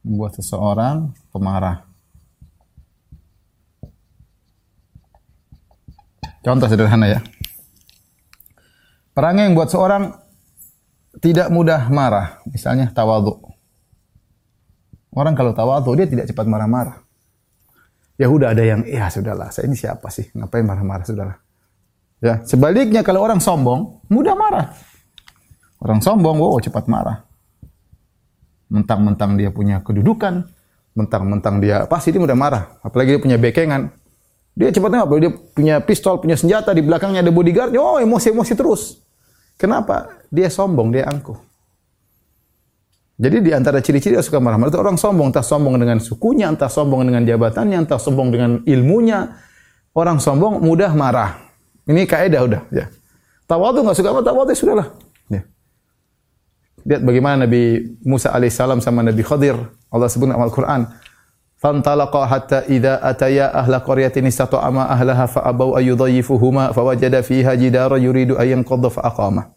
Membuat 0.01 0.41
seseorang 0.41 1.13
pemarah. 1.29 1.85
Contoh 6.41 6.71
sederhana 6.71 7.11
ya. 7.11 7.21
Perangai 9.13 9.51
yang 9.51 9.57
buat 9.59 9.69
seorang 9.69 10.17
tidak 11.21 11.53
mudah 11.53 11.93
marah. 11.93 12.41
Misalnya 12.49 12.89
tawadhu. 12.95 13.45
Orang 15.17 15.37
kalau 15.37 15.53
tawadhu 15.53 15.97
dia 15.97 16.09
tidak 16.09 16.29
cepat 16.29 16.45
marah-marah. 16.49 17.01
Ya 18.17 18.33
udah 18.33 18.57
ada 18.57 18.65
yang, 18.65 18.85
ya 18.89 19.13
sudahlah, 19.13 19.53
saya 19.53 19.69
ini 19.69 19.77
siapa 19.77 20.09
sih? 20.09 20.33
Ngapain 20.33 20.65
marah-marah, 20.65 21.05
sudahlah. 21.05 21.46
Ya, 22.25 22.41
sebaliknya 22.49 23.05
kalau 23.05 23.21
orang 23.21 23.41
sombong, 23.41 24.01
mudah 24.09 24.33
marah. 24.33 24.73
Orang 25.77 26.01
sombong, 26.01 26.41
wow, 26.41 26.57
cepat 26.57 26.89
marah. 26.89 27.29
Mentang-mentang 28.73 29.37
dia 29.37 29.53
punya 29.53 29.85
kedudukan, 29.85 30.49
mentang-mentang 30.97 31.61
dia 31.61 31.85
pasti 31.85 32.11
dia 32.11 32.19
mudah 32.19 32.35
marah. 32.35 32.81
Apalagi 32.81 33.15
dia 33.17 33.23
punya 33.23 33.39
bekengan. 33.39 33.93
Dia 34.57 34.73
cepatnya 34.73 35.05
apa? 35.05 35.13
Dia 35.21 35.31
punya 35.31 35.75
pistol, 35.85 36.17
punya 36.17 36.35
senjata, 36.41 36.73
di 36.73 36.81
belakangnya 36.81 37.21
ada 37.21 37.29
bodyguard, 37.29 37.77
oh 37.77 38.01
emosi-emosi 38.01 38.53
terus. 38.57 39.05
Kenapa? 39.61 40.09
Dia 40.33 40.49
sombong, 40.49 40.97
dia 40.97 41.05
angkuh. 41.05 41.37
Jadi 43.17 43.41
di 43.41 43.53
antara 43.53 43.81
ciri-ciri 43.81 44.17
suka 44.21 44.41
marah-marah 44.41 44.73
itu 44.73 44.81
orang 44.81 44.97
sombong, 45.01 45.33
entah 45.33 45.45
sombong 45.45 45.77
dengan 45.81 46.01
sukunya, 46.01 46.49
entah 46.53 46.69
sombong 46.69 47.05
dengan 47.05 47.25
jabatannya, 47.25 47.85
entah 47.85 48.01
sombong 48.01 48.29
dengan 48.33 48.51
ilmunya. 48.65 49.37
Orang 49.97 50.21
sombong 50.21 50.61
mudah 50.61 50.93
marah. 50.93 51.46
Ini 51.87 52.03
kaidah 52.05 52.43
udah, 52.43 52.63
ya. 52.75 52.91
Tawadhu 53.47 53.87
nggak 53.87 53.97
suka 53.97 54.11
apa 54.11 54.27
ya 54.27 54.59
sudahlah. 54.59 54.87
Ya. 55.31 55.47
Lihat 56.83 57.03
bagaimana 57.07 57.47
Nabi 57.47 57.95
Musa 58.03 58.35
alaihissalam 58.35 58.83
sama 58.83 59.07
Nabi 59.07 59.23
Khadir 59.23 59.55
Allah 59.91 60.11
sebut 60.11 60.27
dalam 60.27 60.43
Al-Qur'an. 60.43 60.83
Fantalaqa 61.57 62.27
hatta 62.29 62.59
idza 62.69 63.01
ataya 63.01 63.49
ahla 63.49 63.81
qaryatin 63.81 64.29
istata'ama 64.29 64.93
ahlaha 64.93 65.25
fa 65.31 65.41
abau 65.47 65.73
ayyudayyifuhuma 65.79 66.75
fawajada 66.77 67.25
fiha 67.25 67.57
jidara 67.57 67.97
yuridu 67.97 68.37
an 68.37 68.61
yanqadha 68.61 68.93
fa 68.93 69.07
aqama. 69.09 69.55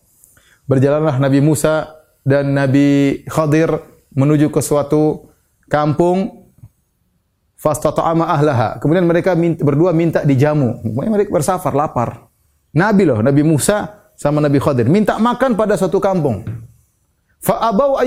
Berjalanlah 0.70 1.18
Nabi 1.18 1.42
Musa 1.42 1.98
dan 2.24 2.54
Nabi 2.54 3.26
Khadir 3.26 3.74
menuju 4.14 4.54
ke 4.54 4.62
suatu 4.62 5.34
kampung 5.66 6.39
fastata'ama 7.60 8.26
ahlaha. 8.26 8.80
Kemudian 8.80 9.04
mereka 9.04 9.36
minta, 9.36 9.62
berdua 9.62 9.92
minta 9.92 10.24
dijamu. 10.24 10.80
Mereka 10.88 11.30
bersafar 11.30 11.76
lapar. 11.76 12.32
Nabi 12.72 13.04
loh, 13.04 13.20
Nabi 13.20 13.44
Musa 13.44 14.10
sama 14.16 14.40
Nabi 14.40 14.58
Khadir 14.64 14.88
minta 14.88 15.20
makan 15.20 15.60
pada 15.60 15.76
suatu 15.76 16.00
kampung. 16.00 16.48
Fa 17.40 17.60
abau. 17.72 18.00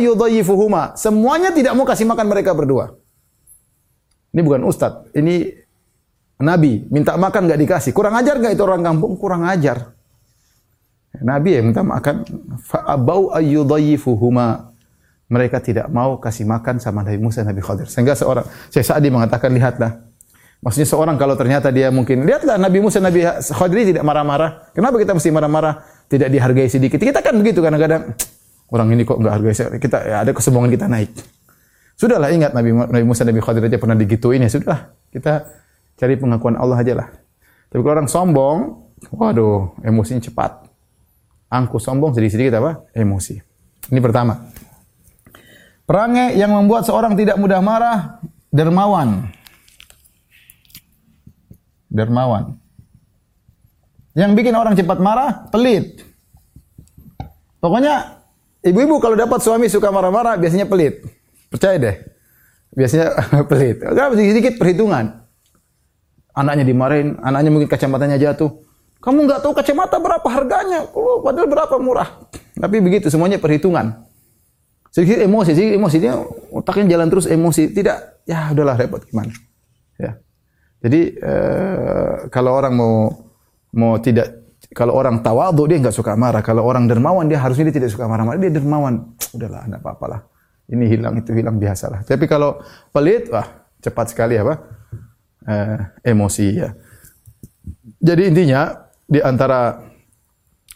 Semuanya 0.96 1.52
tidak 1.52 1.72
mau 1.76 1.84
kasih 1.84 2.08
makan 2.08 2.26
mereka 2.28 2.52
berdua. 2.52 2.96
Ini 4.32 4.40
bukan 4.40 4.64
ustadz, 4.64 5.12
ini 5.12 5.44
nabi. 6.40 6.88
Minta 6.88 7.20
makan 7.20 7.48
nggak 7.48 7.60
dikasih. 7.60 7.92
Kurang 7.92 8.16
ajar 8.16 8.40
nggak 8.40 8.56
itu 8.56 8.64
orang 8.64 8.80
kampung? 8.80 9.12
Kurang 9.20 9.44
ajar. 9.44 9.92
Nabi 11.20 11.60
yang 11.60 11.68
minta 11.68 11.84
makan. 11.84 12.24
Fa'abau 12.64 13.36
ayyudayyifuhuma. 13.36 14.71
Mereka 15.32 15.64
tidak 15.64 15.88
mau 15.88 16.20
kasih 16.20 16.44
makan 16.44 16.76
sama 16.76 17.00
Nabi 17.00 17.16
Musa 17.16 17.40
dan 17.40 17.56
Nabi 17.56 17.64
Khadir. 17.64 17.88
Sehingga 17.88 18.12
seorang, 18.12 18.44
saya 18.68 18.84
Sa'di 18.84 19.08
mengatakan, 19.08 19.48
lihatlah. 19.48 20.04
Maksudnya 20.60 20.84
seorang 20.84 21.16
kalau 21.16 21.32
ternyata 21.40 21.72
dia 21.72 21.88
mungkin, 21.88 22.28
lihatlah 22.28 22.60
Nabi 22.60 22.84
Musa 22.84 23.00
Nabi 23.00 23.24
Khadir 23.40 23.96
tidak 23.96 24.04
marah-marah. 24.04 24.68
Kenapa 24.76 25.00
kita 25.00 25.16
mesti 25.16 25.32
marah-marah? 25.32 26.04
Tidak 26.06 26.28
dihargai 26.28 26.68
sedikit. 26.68 27.00
Kita 27.00 27.24
kan 27.24 27.32
begitu 27.40 27.64
kadang-kadang. 27.64 28.12
Orang 28.68 28.92
ini 28.92 29.08
kok 29.08 29.16
nggak 29.16 29.32
hargai 29.32 29.56
saya. 29.56 29.72
Kita 29.80 29.98
ya 30.04 30.16
ada 30.20 30.36
kesombongan 30.36 30.68
kita 30.68 30.86
naik. 30.86 31.16
Sudahlah 31.96 32.28
ingat 32.28 32.52
Nabi, 32.52 32.72
Nabi 32.76 33.04
Musa 33.08 33.24
Nabi 33.24 33.40
Khadir 33.40 33.64
aja 33.64 33.80
pernah 33.80 33.96
digituin 33.96 34.44
ya 34.44 34.52
sudah. 34.52 34.92
Kita 35.08 35.48
cari 35.96 36.14
pengakuan 36.20 36.60
Allah 36.60 36.76
aja 36.76 36.92
lah. 36.92 37.08
Tapi 37.72 37.80
kalau 37.80 37.94
orang 37.96 38.08
sombong, 38.08 38.56
waduh, 39.16 39.72
emosinya 39.80 40.20
cepat. 40.20 40.68
Angku 41.48 41.80
sombong 41.80 42.12
sedikit-sedikit 42.12 42.60
apa? 42.60 42.84
Emosi. 42.92 43.40
Ini 43.88 44.00
pertama. 44.00 44.51
Perangai 45.82 46.38
yang 46.38 46.54
membuat 46.54 46.86
seorang 46.86 47.18
tidak 47.18 47.36
mudah 47.36 47.58
marah, 47.58 48.22
dermawan. 48.54 49.28
Dermawan. 51.90 52.56
Yang 54.12 54.30
bikin 54.38 54.54
orang 54.54 54.78
cepat 54.78 54.98
marah, 55.02 55.48
pelit. 55.50 56.04
Pokoknya 57.58 58.22
ibu-ibu 58.62 59.02
kalau 59.02 59.16
dapat 59.18 59.40
suami 59.42 59.66
suka 59.66 59.90
marah-marah 59.90 60.38
biasanya 60.38 60.68
pelit. 60.68 61.02
Percaya 61.50 61.76
deh. 61.80 61.96
Biasanya 62.72 63.06
pelit. 63.50 63.82
Karena 63.82 64.12
sedikit 64.14 64.54
perhitungan. 64.56 65.22
Anaknya 66.32 66.64
dimarahin, 66.64 67.20
anaknya 67.20 67.50
mungkin 67.52 67.68
kacamatanya 67.68 68.16
jatuh. 68.16 68.48
Kamu 69.02 69.28
nggak 69.28 69.42
tahu 69.44 69.52
kacamata 69.52 69.98
berapa 69.98 70.24
harganya, 70.30 70.86
oh, 70.94 71.20
padahal 71.20 71.50
berapa 71.50 71.74
murah. 71.82 72.08
Tapi 72.56 72.78
begitu 72.78 73.10
semuanya 73.10 73.36
perhitungan. 73.36 74.11
Sedikit 74.92 75.24
emosi, 75.24 75.56
sedikit 75.56 75.80
emosi 75.80 75.96
dia 75.96 76.14
otaknya 76.52 76.96
jalan 76.96 77.08
terus 77.08 77.24
emosi. 77.24 77.72
Tidak, 77.72 78.28
ya 78.28 78.52
udahlah 78.52 78.76
repot 78.76 79.00
gimana. 79.08 79.32
Ya. 79.96 80.20
Jadi 80.84 81.16
eh, 81.16 82.28
kalau 82.28 82.52
orang 82.52 82.76
mau 82.76 82.94
mau 83.72 83.96
tidak 83.96 84.44
kalau 84.76 84.92
orang 84.92 85.24
tawadhu 85.24 85.64
dia 85.64 85.80
nggak 85.80 85.96
suka 85.96 86.12
marah. 86.12 86.44
Kalau 86.44 86.68
orang 86.68 86.84
dermawan 86.84 87.24
dia 87.24 87.40
harusnya 87.40 87.72
dia 87.72 87.80
tidak 87.80 87.90
suka 87.90 88.04
marah-marah. 88.04 88.36
Dia 88.36 88.52
dermawan. 88.52 89.16
Udahlah, 89.32 89.64
enggak 89.64 89.80
apa-apalah 89.80 90.32
ini 90.72 90.84
hilang 90.88 91.20
itu 91.20 91.36
hilang 91.36 91.60
biasalah. 91.60 92.06
Tapi 92.06 92.24
kalau 92.24 92.62
pelit, 92.94 93.28
wah 93.28 93.68
cepat 93.84 94.14
sekali 94.14 94.40
apa? 94.40 94.54
Eh, 95.44 95.78
emosi 96.14 96.46
ya. 96.54 96.70
Jadi 97.98 98.22
intinya 98.30 98.88
di 99.04 99.18
antara 99.18 99.82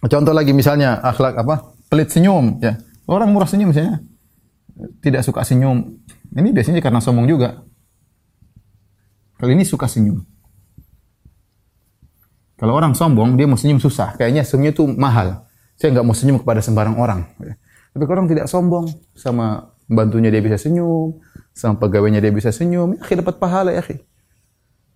contoh 0.05 0.35
lagi 0.37 0.53
misalnya 0.53 1.01
akhlak 1.01 1.39
apa? 1.41 1.73
Pelit 1.87 2.11
senyum 2.13 2.59
ya. 2.59 2.77
Orang 3.07 3.31
murah 3.31 3.47
senyum 3.47 3.71
misalnya 3.71 4.03
tidak 5.01 5.23
suka 5.23 5.47
senyum. 5.47 6.03
Ini 6.35 6.51
biasanya 6.53 6.83
karena 6.83 7.01
sombong 7.01 7.31
juga. 7.31 7.63
Kali 9.39 9.55
ini 9.55 9.65
suka 9.65 9.87
senyum. 9.87 10.21
Kalau 12.57 12.73
orang 12.73 12.97
sombong, 12.97 13.37
dia 13.37 13.45
mau 13.45 13.61
senyum 13.61 13.77
susah. 13.77 14.17
Kayaknya 14.17 14.43
senyum 14.43 14.73
itu 14.73 14.85
mahal. 14.89 15.45
Saya 15.77 15.93
nggak 15.93 16.07
mau 16.09 16.17
senyum 16.17 16.41
kepada 16.41 16.65
sembarang 16.65 16.97
orang. 16.97 17.21
Tapi 17.93 18.03
kalau 18.09 18.25
orang 18.25 18.29
tidak 18.33 18.49
sombong 18.49 18.89
sama 19.13 19.77
Bantunya 19.87 20.35
dia 20.35 20.43
bisa 20.43 20.59
senyum, 20.59 21.23
sama 21.55 21.79
pegawainya 21.79 22.19
dia 22.19 22.35
bisa 22.35 22.51
senyum, 22.51 22.99
ya 22.99 23.15
dapat 23.23 23.39
pahala 23.39 23.71
ya 23.71 23.87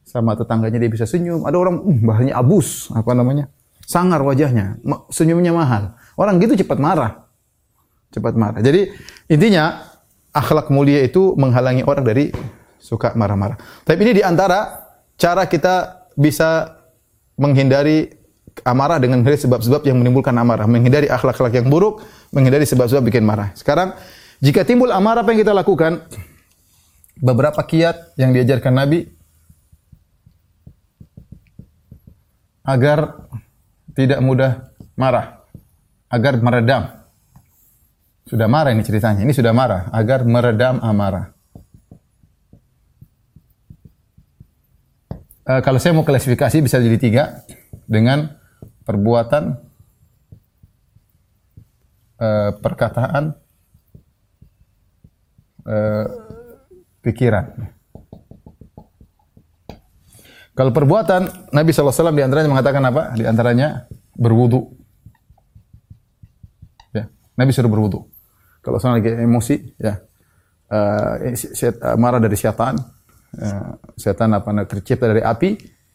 Sama 0.03 0.35
tetangganya 0.35 0.83
dia 0.83 0.90
bisa 0.90 1.07
senyum. 1.07 1.46
Ada 1.46 1.55
orang 1.55 1.79
uh, 1.79 1.99
bahannya 2.03 2.35
abus, 2.35 2.90
apa 2.90 3.14
namanya? 3.14 3.46
Sangar 3.87 4.18
wajahnya, 4.27 4.83
senyumnya 5.14 5.55
mahal. 5.55 5.94
Orang 6.18 6.42
gitu 6.42 6.59
cepat 6.59 6.83
marah. 6.83 7.30
Cepat 8.11 8.35
marah. 8.35 8.59
Jadi 8.59 8.90
intinya 9.31 9.87
akhlak 10.35 10.70
mulia 10.70 11.03
itu 11.03 11.35
menghalangi 11.38 11.87
orang 11.87 12.05
dari 12.07 12.35
suka 12.81 13.14
marah-marah. 13.14 13.59
Tapi 13.87 13.99
ini 14.03 14.18
di 14.18 14.23
antara 14.25 14.88
cara 15.14 15.46
kita 15.46 16.07
bisa 16.18 16.81
menghindari 17.38 18.11
amarah 18.66 18.99
dengan 18.99 19.23
sebab-sebab 19.23 19.87
yang 19.87 19.96
menimbulkan 20.01 20.35
amarah, 20.35 20.66
menghindari 20.66 21.07
akhlak-akhlak 21.07 21.55
yang 21.55 21.68
buruk, 21.70 22.03
menghindari 22.35 22.66
sebab-sebab 22.66 23.07
bikin 23.07 23.25
marah. 23.25 23.55
Sekarang 23.55 23.94
jika 24.40 24.64
timbul 24.64 24.90
amarah 24.90 25.23
apa 25.23 25.31
yang 25.33 25.40
kita 25.44 25.55
lakukan? 25.55 26.05
Beberapa 27.20 27.61
kiat 27.61 28.16
yang 28.16 28.33
diajarkan 28.33 28.73
Nabi 28.73 29.05
agar 32.64 33.29
tidak 33.92 34.20
mudah 34.25 34.73
marah, 34.96 35.44
agar 36.09 36.40
meredam. 36.40 37.00
Sudah 38.31 38.47
marah 38.47 38.71
ini 38.71 38.87
ceritanya. 38.87 39.27
Ini 39.27 39.35
sudah 39.35 39.51
marah, 39.51 39.90
agar 39.90 40.23
meredam 40.23 40.79
amarah. 40.79 41.35
E, 45.43 45.53
kalau 45.66 45.83
saya 45.83 45.99
mau 45.99 46.07
klasifikasi 46.07 46.62
bisa 46.62 46.79
jadi 46.79 46.95
tiga 46.95 47.43
dengan 47.90 48.38
perbuatan, 48.87 49.59
e, 52.23 52.29
perkataan, 52.62 53.35
uh, 55.66 56.07
pikiran. 57.01 57.47
Kalau 60.55 60.71
perbuatan, 60.77 61.51
Nabi 61.57 61.71
SAW 61.73 62.12
di 62.12 62.21
antaranya 62.27 62.51
mengatakan 62.53 62.83
apa? 62.85 63.16
Di 63.16 63.25
antaranya 63.25 63.88
berwudu. 64.12 64.77
Ya, 66.93 67.09
Nabi 67.38 67.55
suruh 67.55 67.73
berwudu. 67.73 68.10
Kalau 68.61 68.77
seorang 68.77 69.01
lagi 69.01 69.11
emosi, 69.16 69.55
ya, 69.81 69.96
uh, 70.68 71.96
marah 71.96 72.20
dari 72.20 72.37
syaitan, 72.37 72.77
uh, 73.40 73.70
setan 73.96 74.37
apa 74.37 74.53
tercipta 74.68 75.09
dari 75.09 75.25
api. 75.25 75.51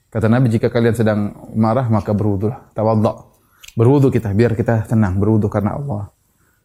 Kata 0.10 0.32
Nabi, 0.32 0.48
jika 0.48 0.72
kalian 0.72 0.96
sedang 0.96 1.52
marah, 1.54 1.92
maka 1.92 2.16
berwudulah. 2.16 2.72
Tawadda. 2.72 3.14
Berwudu 3.76 4.08
kita, 4.08 4.32
biar 4.32 4.56
kita 4.56 4.88
tenang. 4.88 5.20
Berwudu 5.20 5.52
karena 5.52 5.76
Allah. 5.76 6.08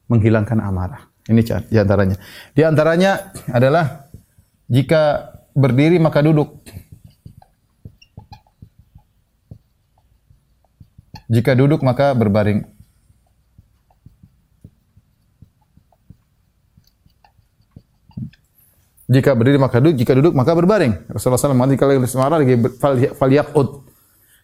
Menghilangkan 0.06 0.62
amarah. 0.62 1.10
Ini 1.26 1.42
di 1.66 1.76
antaranya. 1.78 2.16
Di 2.54 2.62
antaranya 2.62 3.34
adalah 3.50 4.06
jika 4.70 5.34
berdiri 5.50 5.98
maka 5.98 6.22
duduk. 6.22 6.62
Jika 11.30 11.54
duduk 11.58 11.82
maka 11.82 12.14
berbaring. 12.14 12.79
Jika 19.11 19.34
berdiri 19.34 19.58
maka 19.58 19.82
duduk, 19.82 19.98
jika 19.98 20.12
duduk 20.14 20.32
maka 20.38 20.54
berbaring. 20.54 21.11
Rasulullah 21.11 21.42
SAW 21.42 21.58
mengatakan 21.58 21.98
kalau 21.98 22.06
semarah 22.06 22.38
lagi 22.38 22.54
falyaqud. 23.18 23.68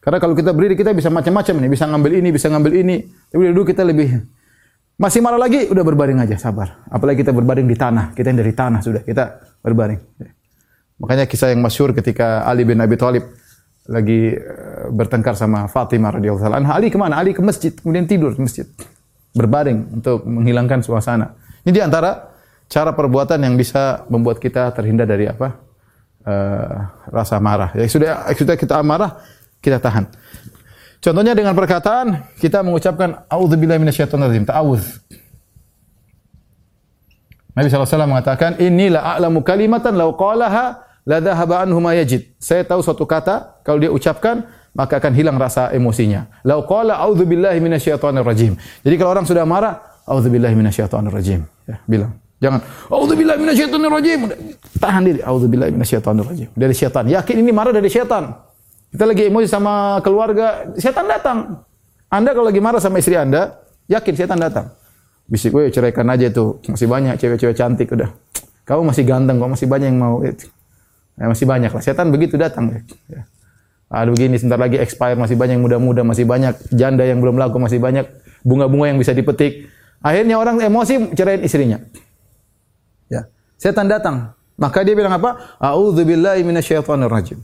Karena 0.03 0.19
kalau 0.19 0.35
kita 0.35 0.51
berdiri 0.51 0.75
kita 0.75 0.91
bisa 0.91 1.07
macam-macam 1.07 1.55
nih, 1.63 1.71
bisa 1.71 1.87
ngambil 1.87 2.13
ini, 2.19 2.29
bisa 2.35 2.47
ngambil 2.51 2.73
ini. 2.75 2.97
Tapi 3.31 3.43
duduk 3.55 3.71
kita 3.71 3.87
lebih 3.87 4.27
masih 4.99 5.23
marah 5.23 5.39
lagi, 5.39 5.71
udah 5.71 5.85
berbaring 5.87 6.19
aja, 6.19 6.35
sabar. 6.35 6.83
Apalagi 6.91 7.23
kita 7.23 7.31
berbaring 7.31 7.67
di 7.67 7.79
tanah, 7.79 8.11
kita 8.11 8.27
yang 8.35 8.39
dari 8.43 8.55
tanah 8.55 8.81
sudah, 8.83 9.03
kita 9.07 9.39
berbaring. 9.63 10.03
Makanya 10.99 11.31
kisah 11.31 11.55
yang 11.55 11.63
masyur 11.63 11.95
ketika 11.95 12.43
Ali 12.43 12.67
bin 12.67 12.83
Abi 12.83 12.99
Thalib 12.99 13.23
lagi 13.87 14.35
eh, 14.35 14.87
bertengkar 14.91 15.39
sama 15.39 15.71
Fatimah 15.71 16.19
radhiyallahu 16.19 16.51
anha. 16.51 16.75
Ali 16.75 16.91
ke 16.91 16.99
mana? 16.99 17.23
Ali 17.23 17.31
ke 17.31 17.43
masjid, 17.45 17.71
kemudian 17.71 18.11
tidur 18.11 18.35
di 18.35 18.43
masjid. 18.43 18.67
Berbaring 19.31 20.03
untuk 20.03 20.27
menghilangkan 20.27 20.83
suasana. 20.83 21.39
Ini 21.63 21.71
di 21.71 21.83
antara 21.83 22.36
cara 22.67 22.91
perbuatan 22.93 23.39
yang 23.43 23.55
bisa 23.55 24.07
membuat 24.11 24.43
kita 24.43 24.71
terhindar 24.75 25.07
dari 25.07 25.31
apa? 25.31 25.59
Uh, 26.27 26.91
rasa 27.15 27.39
marah. 27.39 27.71
Ya 27.79 27.87
sudah, 27.87 28.27
sudah 28.35 28.59
kita 28.59 28.83
marah, 28.83 29.23
kita 29.63 29.79
tahan. 29.79 30.11
Contohnya 30.99 31.39
dengan 31.39 31.55
perkataan 31.55 32.35
kita 32.43 32.67
mengucapkan 32.67 33.23
auzubillahi 33.31 33.79
minasyaitonir 33.79 34.43
ta'awuz. 34.43 35.07
Nabi 37.57 37.71
SAW 37.71 38.11
mengatakan, 38.11 38.59
inilah 38.59 39.17
a'lamu 39.17 39.41
kalimatan 39.41 39.95
law 39.97 40.13
qalaha 40.19 40.83
la 41.07 41.23
dhahaba 41.23 41.63
anhu 41.63 41.79
ma 41.79 41.95
yajid. 41.95 42.37
Saya 42.43 42.67
tahu 42.67 42.83
suatu 42.83 43.07
kata 43.07 43.63
kalau 43.63 43.79
dia 43.79 43.89
ucapkan 43.89 44.45
maka 44.77 45.01
akan 45.01 45.13
hilang 45.17 45.41
rasa 45.41 45.73
emosinya. 45.73 46.29
Lau 46.45 46.67
qala 46.69 47.01
a'udzubillahi 47.01 47.57
minasyaitonir 47.65 48.27
rajim. 48.27 48.61
Jadi 48.85 48.95
kalau 49.01 49.17
orang 49.17 49.25
sudah 49.25 49.49
marah, 49.49 49.81
a'udzubillahi 50.05 50.53
minasyaitonir 50.53 51.15
rajim. 51.15 51.49
Ya, 51.65 51.81
bilang. 51.89 52.13
Jangan 52.37 52.61
a'udzubillahi 52.93 53.39
minasyaitonir 53.41 53.93
rajim. 53.93 54.21
Tahan 54.77 55.03
diri, 55.09 55.21
a'udzubillahi 55.25 55.71
minasyaitonir 55.73 56.25
rajim. 56.29 56.49
Dari 56.53 56.75
syaitan. 56.77 57.05
Yakin 57.09 57.37
ini 57.41 57.51
marah 57.53 57.73
dari 57.73 57.89
syaitan. 57.89 58.37
Kita 58.93 59.05
lagi 59.09 59.23
emosi 59.29 59.49
sama 59.49 60.01
keluarga, 60.05 60.73
syaitan 60.77 61.09
datang. 61.09 61.65
Anda 62.13 62.37
kalau 62.37 62.53
lagi 62.53 62.61
marah 62.61 62.79
sama 62.79 63.01
istri 63.01 63.17
Anda, 63.17 63.57
yakin 63.89 64.13
syaitan 64.15 64.37
datang. 64.37 64.73
Bisik, 65.27 65.51
gue 65.51 65.73
ceraikan 65.75 66.07
aja 66.07 66.31
itu. 66.31 66.63
Masih 66.71 66.87
banyak 66.87 67.19
cewek-cewek 67.19 67.57
cantik 67.57 67.91
udah. 67.91 68.15
Kamu 68.63 68.95
masih 68.95 69.03
ganteng 69.03 69.43
kok, 69.43 69.51
masih 69.59 69.67
banyak 69.67 69.89
yang 69.91 69.99
mau. 69.99 70.23
Ya, 70.23 70.35
masih 71.27 71.47
banyak 71.49 71.73
lah. 71.73 71.83
Setan 71.83 72.13
begitu 72.13 72.39
datang. 72.39 72.85
Ya. 73.11 73.27
Aduh 73.87 74.13
begini, 74.13 74.39
sebentar 74.39 74.59
lagi 74.59 74.77
expire, 74.77 75.15
masih 75.15 75.39
banyak 75.39 75.63
muda-muda, 75.63 76.03
masih 76.03 76.27
banyak 76.27 76.59
janda 76.75 77.07
yang 77.07 77.23
belum 77.23 77.39
laku, 77.39 77.63
masih 77.63 77.79
banyak 77.79 78.07
bunga-bunga 78.43 78.93
yang 78.93 78.99
bisa 78.99 79.15
dipetik. 79.15 79.71
Akhirnya 80.03 80.39
orang 80.39 80.61
emosi 80.61 81.15
ceraiin 81.15 81.43
istrinya. 81.43 81.79
Setan 83.57 83.89
datang. 83.89 84.37
Maka 84.57 84.81
dia 84.85 84.97
bilang 84.97 85.13
apa? 85.17 85.57
A'udzubillahi 85.61 86.41
minasyaitonir 86.45 87.13
rajim. 87.13 87.41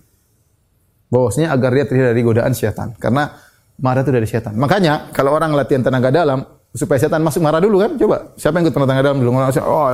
Bahwasanya 1.12 1.52
agar 1.52 1.70
dia 1.76 1.84
terhindar 1.84 2.16
dari 2.16 2.24
godaan 2.24 2.52
setan. 2.56 2.96
Karena 2.96 3.28
marah 3.76 4.00
itu 4.00 4.12
dari 4.12 4.24
setan. 4.24 4.56
Makanya 4.56 5.12
kalau 5.12 5.36
orang 5.36 5.52
latihan 5.52 5.84
tenaga 5.84 6.08
dalam 6.08 6.40
supaya 6.72 6.96
setan 6.96 7.20
masuk 7.20 7.44
marah 7.44 7.60
dulu 7.60 7.84
kan? 7.84 8.00
Coba. 8.00 8.32
Siapa 8.40 8.56
yang 8.56 8.64
ikut 8.68 8.76
tenaga 8.76 9.12
dalam 9.12 9.20
dulu? 9.20 9.36
Oh, 9.36 9.88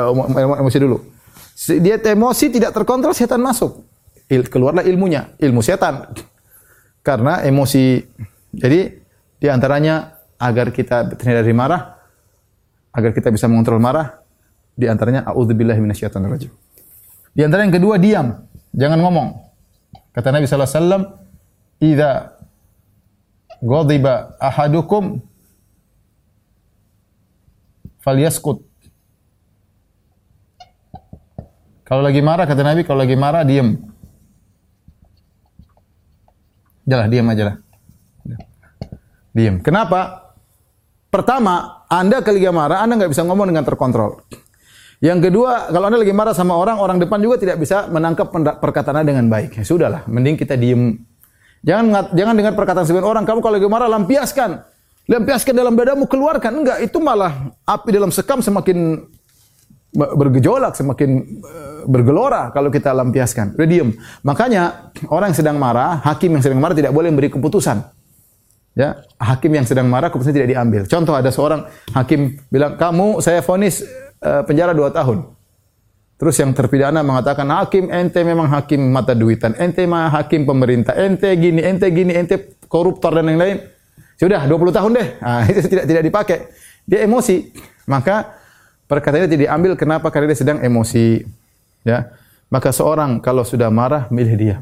emosi 0.63 0.79
dulu. 0.79 0.97
Dia 1.83 1.99
emosi 1.99 2.55
tidak 2.55 2.71
terkontrol, 2.71 3.11
setan 3.11 3.43
masuk. 3.43 3.83
Keluarlah 4.31 4.87
ilmunya, 4.87 5.35
ilmu 5.43 5.59
setan. 5.59 6.07
Karena 7.03 7.43
emosi. 7.43 7.99
Jadi 8.55 8.81
di 9.43 9.47
antaranya 9.51 10.23
agar 10.39 10.71
kita 10.71 11.19
terhindar 11.19 11.43
dari 11.43 11.57
marah, 11.57 11.99
agar 12.95 13.11
kita 13.11 13.35
bisa 13.35 13.51
mengontrol 13.51 13.83
marah, 13.83 14.23
di 14.79 14.87
antaranya 14.87 15.27
auzubillahi 15.27 15.83
minasyaitonirrajim. 15.83 16.55
Di 17.35 17.43
antara 17.43 17.67
yang 17.67 17.75
kedua 17.75 17.99
diam, 17.99 18.47
jangan 18.71 19.03
ngomong. 19.03 19.29
Kata 20.15 20.31
Nabi 20.31 20.47
sallallahu 20.47 20.71
alaihi 20.71 20.79
wasallam, 20.79 21.03
"Idza 21.83 22.11
ghadiba 23.59 24.15
ahadukum 24.39 25.19
falyaskut." 27.99 28.63
Kalau 31.83 32.05
lagi 32.05 32.23
marah 32.23 32.47
kata 32.47 32.63
Nabi, 32.63 32.87
kalau 32.87 33.03
lagi 33.03 33.19
marah 33.19 33.43
diam. 33.43 33.75
Jalah 36.87 37.09
diam 37.11 37.27
aja 37.27 37.43
lah. 37.53 37.57
Diam. 39.35 39.61
Kenapa? 39.61 40.31
Pertama, 41.09 41.85
Anda 41.89 42.21
lagi 42.21 42.49
marah, 42.53 42.85
Anda 42.85 43.01
nggak 43.01 43.13
bisa 43.13 43.25
ngomong 43.25 43.49
dengan 43.49 43.65
terkontrol. 43.65 44.21
Yang 44.99 45.31
kedua, 45.31 45.71
kalau 45.71 45.87
Anda 45.87 45.99
lagi 46.03 46.11
marah 46.11 46.35
sama 46.35 46.59
orang, 46.59 46.83
orang 46.83 46.99
depan 46.99 47.23
juga 47.23 47.39
tidak 47.39 47.63
bisa 47.63 47.87
menangkap 47.87 48.35
perkataan 48.35 48.99
Anda 48.99 49.15
dengan 49.15 49.31
baik. 49.31 49.63
Ya 49.63 49.63
sudahlah, 49.63 50.03
mending 50.11 50.35
kita 50.35 50.59
diem. 50.59 50.99
Jangan 51.63 52.15
jangan 52.15 52.35
dengar 52.35 52.55
perkataan 52.59 52.87
sebagian 52.87 53.07
orang, 53.07 53.23
kamu 53.23 53.39
kalau 53.39 53.55
lagi 53.59 53.71
marah 53.71 53.87
lampiaskan. 53.87 54.59
Lampiaskan 55.09 55.55
dalam 55.55 55.79
dadamu, 55.79 56.05
keluarkan. 56.11 56.51
Enggak, 56.51 56.79
itu 56.83 56.99
malah 56.99 57.55
api 57.65 57.89
dalam 57.95 58.11
sekam 58.11 58.43
semakin 58.43 59.07
bergejolak, 59.95 60.77
semakin 60.77 61.11
eh, 61.47 61.81
bergelora 61.87 62.51
kalau 62.51 62.69
kita 62.69 62.91
lampiaskan. 62.91 63.55
Udah 63.55 63.69
diem. 63.71 63.95
Makanya 64.27 64.93
orang 65.09 65.31
yang 65.33 65.39
sedang 65.39 65.57
marah, 65.57 66.03
hakim 66.05 66.35
yang 66.35 66.43
sedang 66.43 66.59
marah 66.59 66.75
tidak 66.75 66.91
boleh 66.91 67.09
memberi 67.09 67.31
keputusan. 67.31 67.81
Ya, 68.79 68.99
hakim 69.19 69.51
yang 69.55 69.67
sedang 69.67 69.91
marah 69.91 70.11
keputusan 70.11 70.35
tidak 70.35 70.51
diambil. 70.55 70.83
Contoh 70.87 71.15
ada 71.15 71.31
seorang 71.35 71.67
hakim 71.95 72.39
bilang, 72.47 72.79
"Kamu 72.79 73.19
saya 73.19 73.43
vonis 73.43 73.83
uh, 74.23 74.43
penjara 74.45 74.73
dua 74.75 74.91
tahun." 74.91 75.35
Terus 76.19 76.35
yang 76.43 76.51
terpidana 76.51 77.01
mengatakan, 77.07 77.47
"Hakim, 77.47 77.91
ente 77.95 78.21
memang 78.27 78.51
hakim 78.51 78.91
mata 78.91 79.15
duitan. 79.15 79.55
Ente 79.55 79.87
mah 79.87 80.11
hakim 80.11 80.43
pemerintah. 80.43 80.95
Ente 80.99 81.31
gini, 81.39 81.63
ente 81.63 81.87
gini, 81.95 82.13
ente 82.15 82.59
koruptor 82.67 83.15
dan 83.15 83.31
lain-lain." 83.31 83.63
Sudah 84.19 84.43
20 84.51 84.75
tahun 84.75 84.91
deh. 84.99 85.09
Nah, 85.23 85.47
itu 85.51 85.61
tidak 85.71 85.85
tidak 85.87 86.03
dipakai. 86.03 86.39
Dia 86.91 87.07
emosi. 87.07 87.55
Maka 87.87 88.39
Perkataannya 88.89 89.29
tidak 89.29 89.45
diambil 89.45 89.73
kenapa? 89.77 90.09
Karena 90.09 90.33
dia 90.33 90.41
sedang 90.41 90.59
emosi. 90.65 91.21
Ya. 91.85 92.09
Maka 92.49 92.73
seorang 92.73 93.21
kalau 93.21 93.45
sudah 93.45 93.69
marah 93.69 94.09
milih 94.09 94.35
dia. 94.41 94.57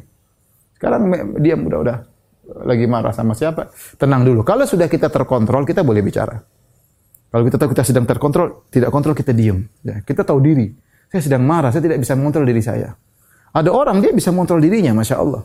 Sekarang 0.75 1.07
diam 1.39 1.63
udah 1.63 1.79
udah 1.79 1.99
lagi 2.67 2.91
marah 2.91 3.15
sama 3.15 3.39
siapa? 3.39 3.71
Tenang 3.95 4.27
dulu. 4.27 4.43
Kalau 4.43 4.67
sudah 4.67 4.91
kita 4.91 5.07
terkontrol, 5.15 5.63
kita 5.63 5.87
boleh 5.87 6.03
bicara. 6.03 6.43
Kalau 7.31 7.43
kita 7.45 7.57
tahu 7.59 7.69
kita 7.75 7.85
sedang 7.85 8.07
terkontrol, 8.07 8.67
tidak 8.71 8.89
kontrol 8.95 9.13
kita 9.13 9.35
diam. 9.35 9.67
Ya, 9.83 10.01
kita 10.01 10.23
tahu 10.23 10.39
diri. 10.41 10.73
Saya 11.11 11.23
sedang 11.23 11.43
marah, 11.47 11.71
saya 11.71 11.83
tidak 11.83 11.99
bisa 12.03 12.15
mengontrol 12.19 12.47
diri 12.47 12.63
saya. 12.63 12.95
Ada 13.55 13.71
orang 13.73 14.03
dia 14.05 14.13
bisa 14.13 14.31
mengontrol 14.35 14.61
dirinya, 14.61 14.93
masya 14.93 15.17
Allah. 15.17 15.43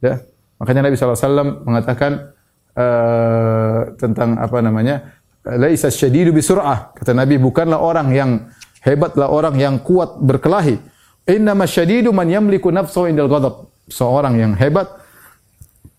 Ya. 0.00 0.20
Makanya 0.58 0.86
Nabi 0.86 0.94
SAW 0.96 1.66
mengatakan 1.66 2.32
uh, 2.78 3.80
tentang 3.98 4.38
apa 4.38 4.58
namanya 4.62 5.18
laisa 5.44 5.92
syadidu 5.92 6.32
bisur'ah. 6.32 6.94
Kata 6.96 7.12
Nabi, 7.12 7.36
bukanlah 7.36 7.78
orang 7.82 8.08
yang 8.14 8.30
hebatlah 8.80 9.28
orang 9.28 9.54
yang 9.60 9.74
kuat 9.82 10.20
berkelahi. 10.22 10.78
Innama 11.28 11.68
syadidu 11.68 12.12
man 12.12 12.28
yamliku 12.28 12.72
nafsahu 12.72 13.08
indal 13.12 13.28
ghadab. 13.28 13.68
Seorang 13.88 14.40
yang 14.40 14.52
hebat 14.56 14.88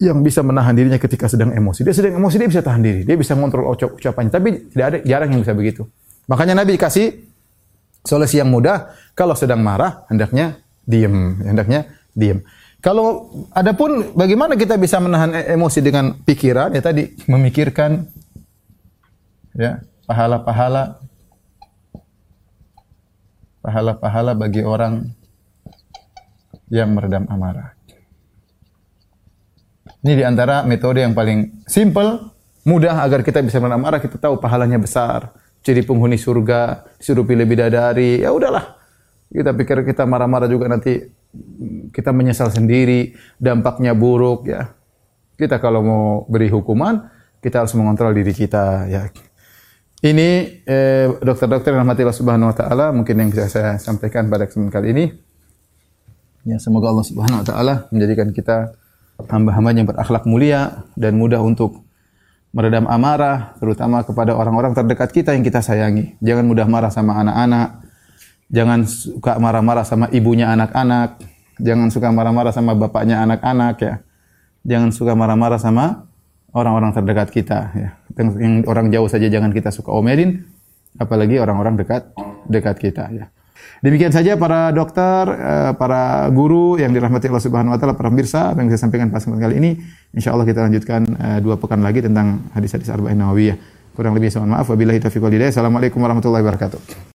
yang 0.02 0.20
bisa 0.20 0.44
menahan 0.44 0.76
dirinya 0.76 1.00
ketika 1.00 1.32
sedang 1.32 1.56
emosi. 1.56 1.88
Dia 1.88 1.96
sedang 1.96 2.20
emosi 2.20 2.36
dia 2.36 2.50
bisa 2.52 2.62
tahan 2.66 2.82
diri, 2.84 3.02
dia 3.08 3.16
bisa 3.16 3.32
mengontrol 3.38 3.72
ucap 3.72 3.96
ucapannya. 3.96 4.32
Tapi 4.34 4.50
tidak 4.76 4.86
ada 4.86 4.98
jarang 5.08 5.30
yang 5.32 5.42
bisa 5.42 5.56
begitu. 5.56 5.88
Makanya 6.28 6.58
Nabi 6.58 6.76
kasih 6.76 7.24
solusi 8.04 8.42
yang 8.42 8.52
mudah. 8.52 8.92
Kalau 9.16 9.38
sedang 9.38 9.64
marah, 9.64 10.04
hendaknya 10.12 10.60
diam, 10.84 11.40
hendaknya 11.42 11.88
diam. 12.12 12.44
Kalau 12.84 13.34
adapun 13.56 14.14
bagaimana 14.14 14.54
kita 14.54 14.78
bisa 14.78 15.02
menahan 15.02 15.34
e-, 15.34 15.58
emosi 15.58 15.80
dengan 15.82 16.14
pikiran 16.22 16.70
ya 16.78 16.86
tadi 16.86 17.18
memikirkan 17.26 18.06
ya 19.58 19.82
pahala-pahala 20.06 21.02
pahala-pahala 23.66 24.38
bagi 24.38 24.62
orang 24.62 25.10
yang 26.70 26.94
meredam 26.94 27.26
amarah. 27.26 27.75
Ini 30.06 30.14
di 30.14 30.22
antara 30.22 30.62
metode 30.62 31.02
yang 31.02 31.18
paling 31.18 31.66
simple, 31.66 32.30
mudah 32.62 33.02
agar 33.02 33.26
kita 33.26 33.42
bisa 33.42 33.58
meredam 33.58 33.82
amarah, 33.82 33.98
kita 33.98 34.22
tahu 34.22 34.38
pahalanya 34.38 34.78
besar. 34.78 35.34
Jadi 35.66 35.82
penghuni 35.82 36.14
surga, 36.14 36.86
disuruh 37.02 37.26
pilih 37.26 37.50
bidadari, 37.50 38.22
ya 38.22 38.30
udahlah. 38.30 38.78
Kita 39.34 39.50
pikir 39.58 39.82
kita 39.82 40.06
marah-marah 40.06 40.46
juga 40.46 40.70
nanti 40.70 41.02
kita 41.90 42.14
menyesal 42.14 42.54
sendiri, 42.54 43.18
dampaknya 43.42 43.98
buruk 43.98 44.46
ya. 44.46 44.78
Kita 45.42 45.58
kalau 45.58 45.82
mau 45.82 46.06
beri 46.30 46.54
hukuman, 46.54 47.02
kita 47.42 47.66
harus 47.66 47.74
mengontrol 47.74 48.14
diri 48.14 48.30
kita 48.30 48.86
ya. 48.86 49.10
Ini 50.06 50.30
eh, 50.70 51.10
dokter-dokter 51.18 51.74
yang 51.74 51.82
rahmati 51.82 52.06
Allah 52.06 52.20
Subhanahu 52.22 52.54
wa 52.54 52.56
taala 52.56 52.86
mungkin 52.94 53.26
yang 53.26 53.34
bisa 53.34 53.50
saya 53.50 53.82
sampaikan 53.82 54.30
pada 54.30 54.46
kesempatan 54.46 54.70
kali 54.70 54.88
ini. 54.94 55.06
Ya, 56.46 56.62
semoga 56.62 56.94
Allah 56.94 57.10
Subhanahu 57.10 57.42
wa 57.42 57.46
taala 57.50 57.74
menjadikan 57.90 58.30
kita 58.30 58.85
hamba-hamba 59.24 59.72
yang 59.72 59.88
berakhlak 59.88 60.24
mulia 60.28 60.86
dan 61.00 61.16
mudah 61.16 61.40
untuk 61.40 61.86
meredam 62.56 62.88
amarah 62.88 63.56
terutama 63.60 64.00
kepada 64.08 64.32
orang-orang 64.32 64.72
terdekat 64.72 65.12
kita 65.12 65.36
yang 65.36 65.44
kita 65.44 65.60
sayangi. 65.60 66.16
Jangan 66.24 66.48
mudah 66.48 66.68
marah 66.72 66.88
sama 66.88 67.20
anak-anak. 67.20 67.84
Jangan 68.48 68.88
suka 68.88 69.36
marah-marah 69.36 69.84
sama 69.84 70.08
ibunya 70.16 70.48
anak-anak. 70.56 71.20
Jangan 71.60 71.92
suka 71.92 72.16
marah-marah 72.16 72.56
sama 72.56 72.72
bapaknya 72.72 73.20
anak-anak 73.28 73.76
ya. 73.84 73.96
Jangan 74.64 74.96
suka 74.96 75.14
marah-marah 75.20 75.60
sama 75.60 76.08
orang-orang 76.56 76.96
terdekat 76.96 77.28
kita 77.36 77.60
ya. 77.76 77.90
Yang, 78.16 78.64
orang 78.72 78.88
jauh 78.88 79.12
saja 79.12 79.28
jangan 79.28 79.52
kita 79.52 79.76
suka 79.76 79.92
omelin 79.92 80.48
apalagi 80.96 81.36
orang-orang 81.44 81.76
dekat 81.76 82.08
dekat 82.48 82.80
kita 82.80 83.12
ya. 83.12 83.26
Demikian 83.86 84.10
saja 84.10 84.34
para 84.34 84.74
dokter, 84.74 85.30
eh, 85.30 85.72
para 85.78 86.26
guru 86.34 86.74
yang 86.82 86.90
dirahmati 86.90 87.30
Allah 87.30 87.46
Subhanahu 87.46 87.70
wa 87.70 87.78
taala, 87.78 87.94
para 87.94 88.10
pemirsa 88.10 88.58
yang 88.58 88.66
saya 88.74 88.82
sampaikan 88.82 89.14
pas 89.14 89.22
kali 89.22 89.62
ini. 89.62 89.78
Insyaallah 90.10 90.42
kita 90.42 90.66
lanjutkan 90.66 91.06
eh, 91.06 91.38
dua 91.46 91.62
pekan 91.62 91.86
lagi 91.86 92.02
tentang 92.02 92.50
hadis-hadis 92.58 92.90
arba'in 92.90 93.22
nawawiyah. 93.22 93.62
Kurang 93.94 94.18
lebih 94.18 94.34
mohon 94.42 94.58
maaf 94.58 94.66
wabillahi 94.74 94.98
taufiq 95.06 95.22
wal 95.22 95.30
hidayah. 95.30 95.54
Assalamualaikum 95.54 96.02
warahmatullahi 96.02 96.42
wabarakatuh. 96.42 97.14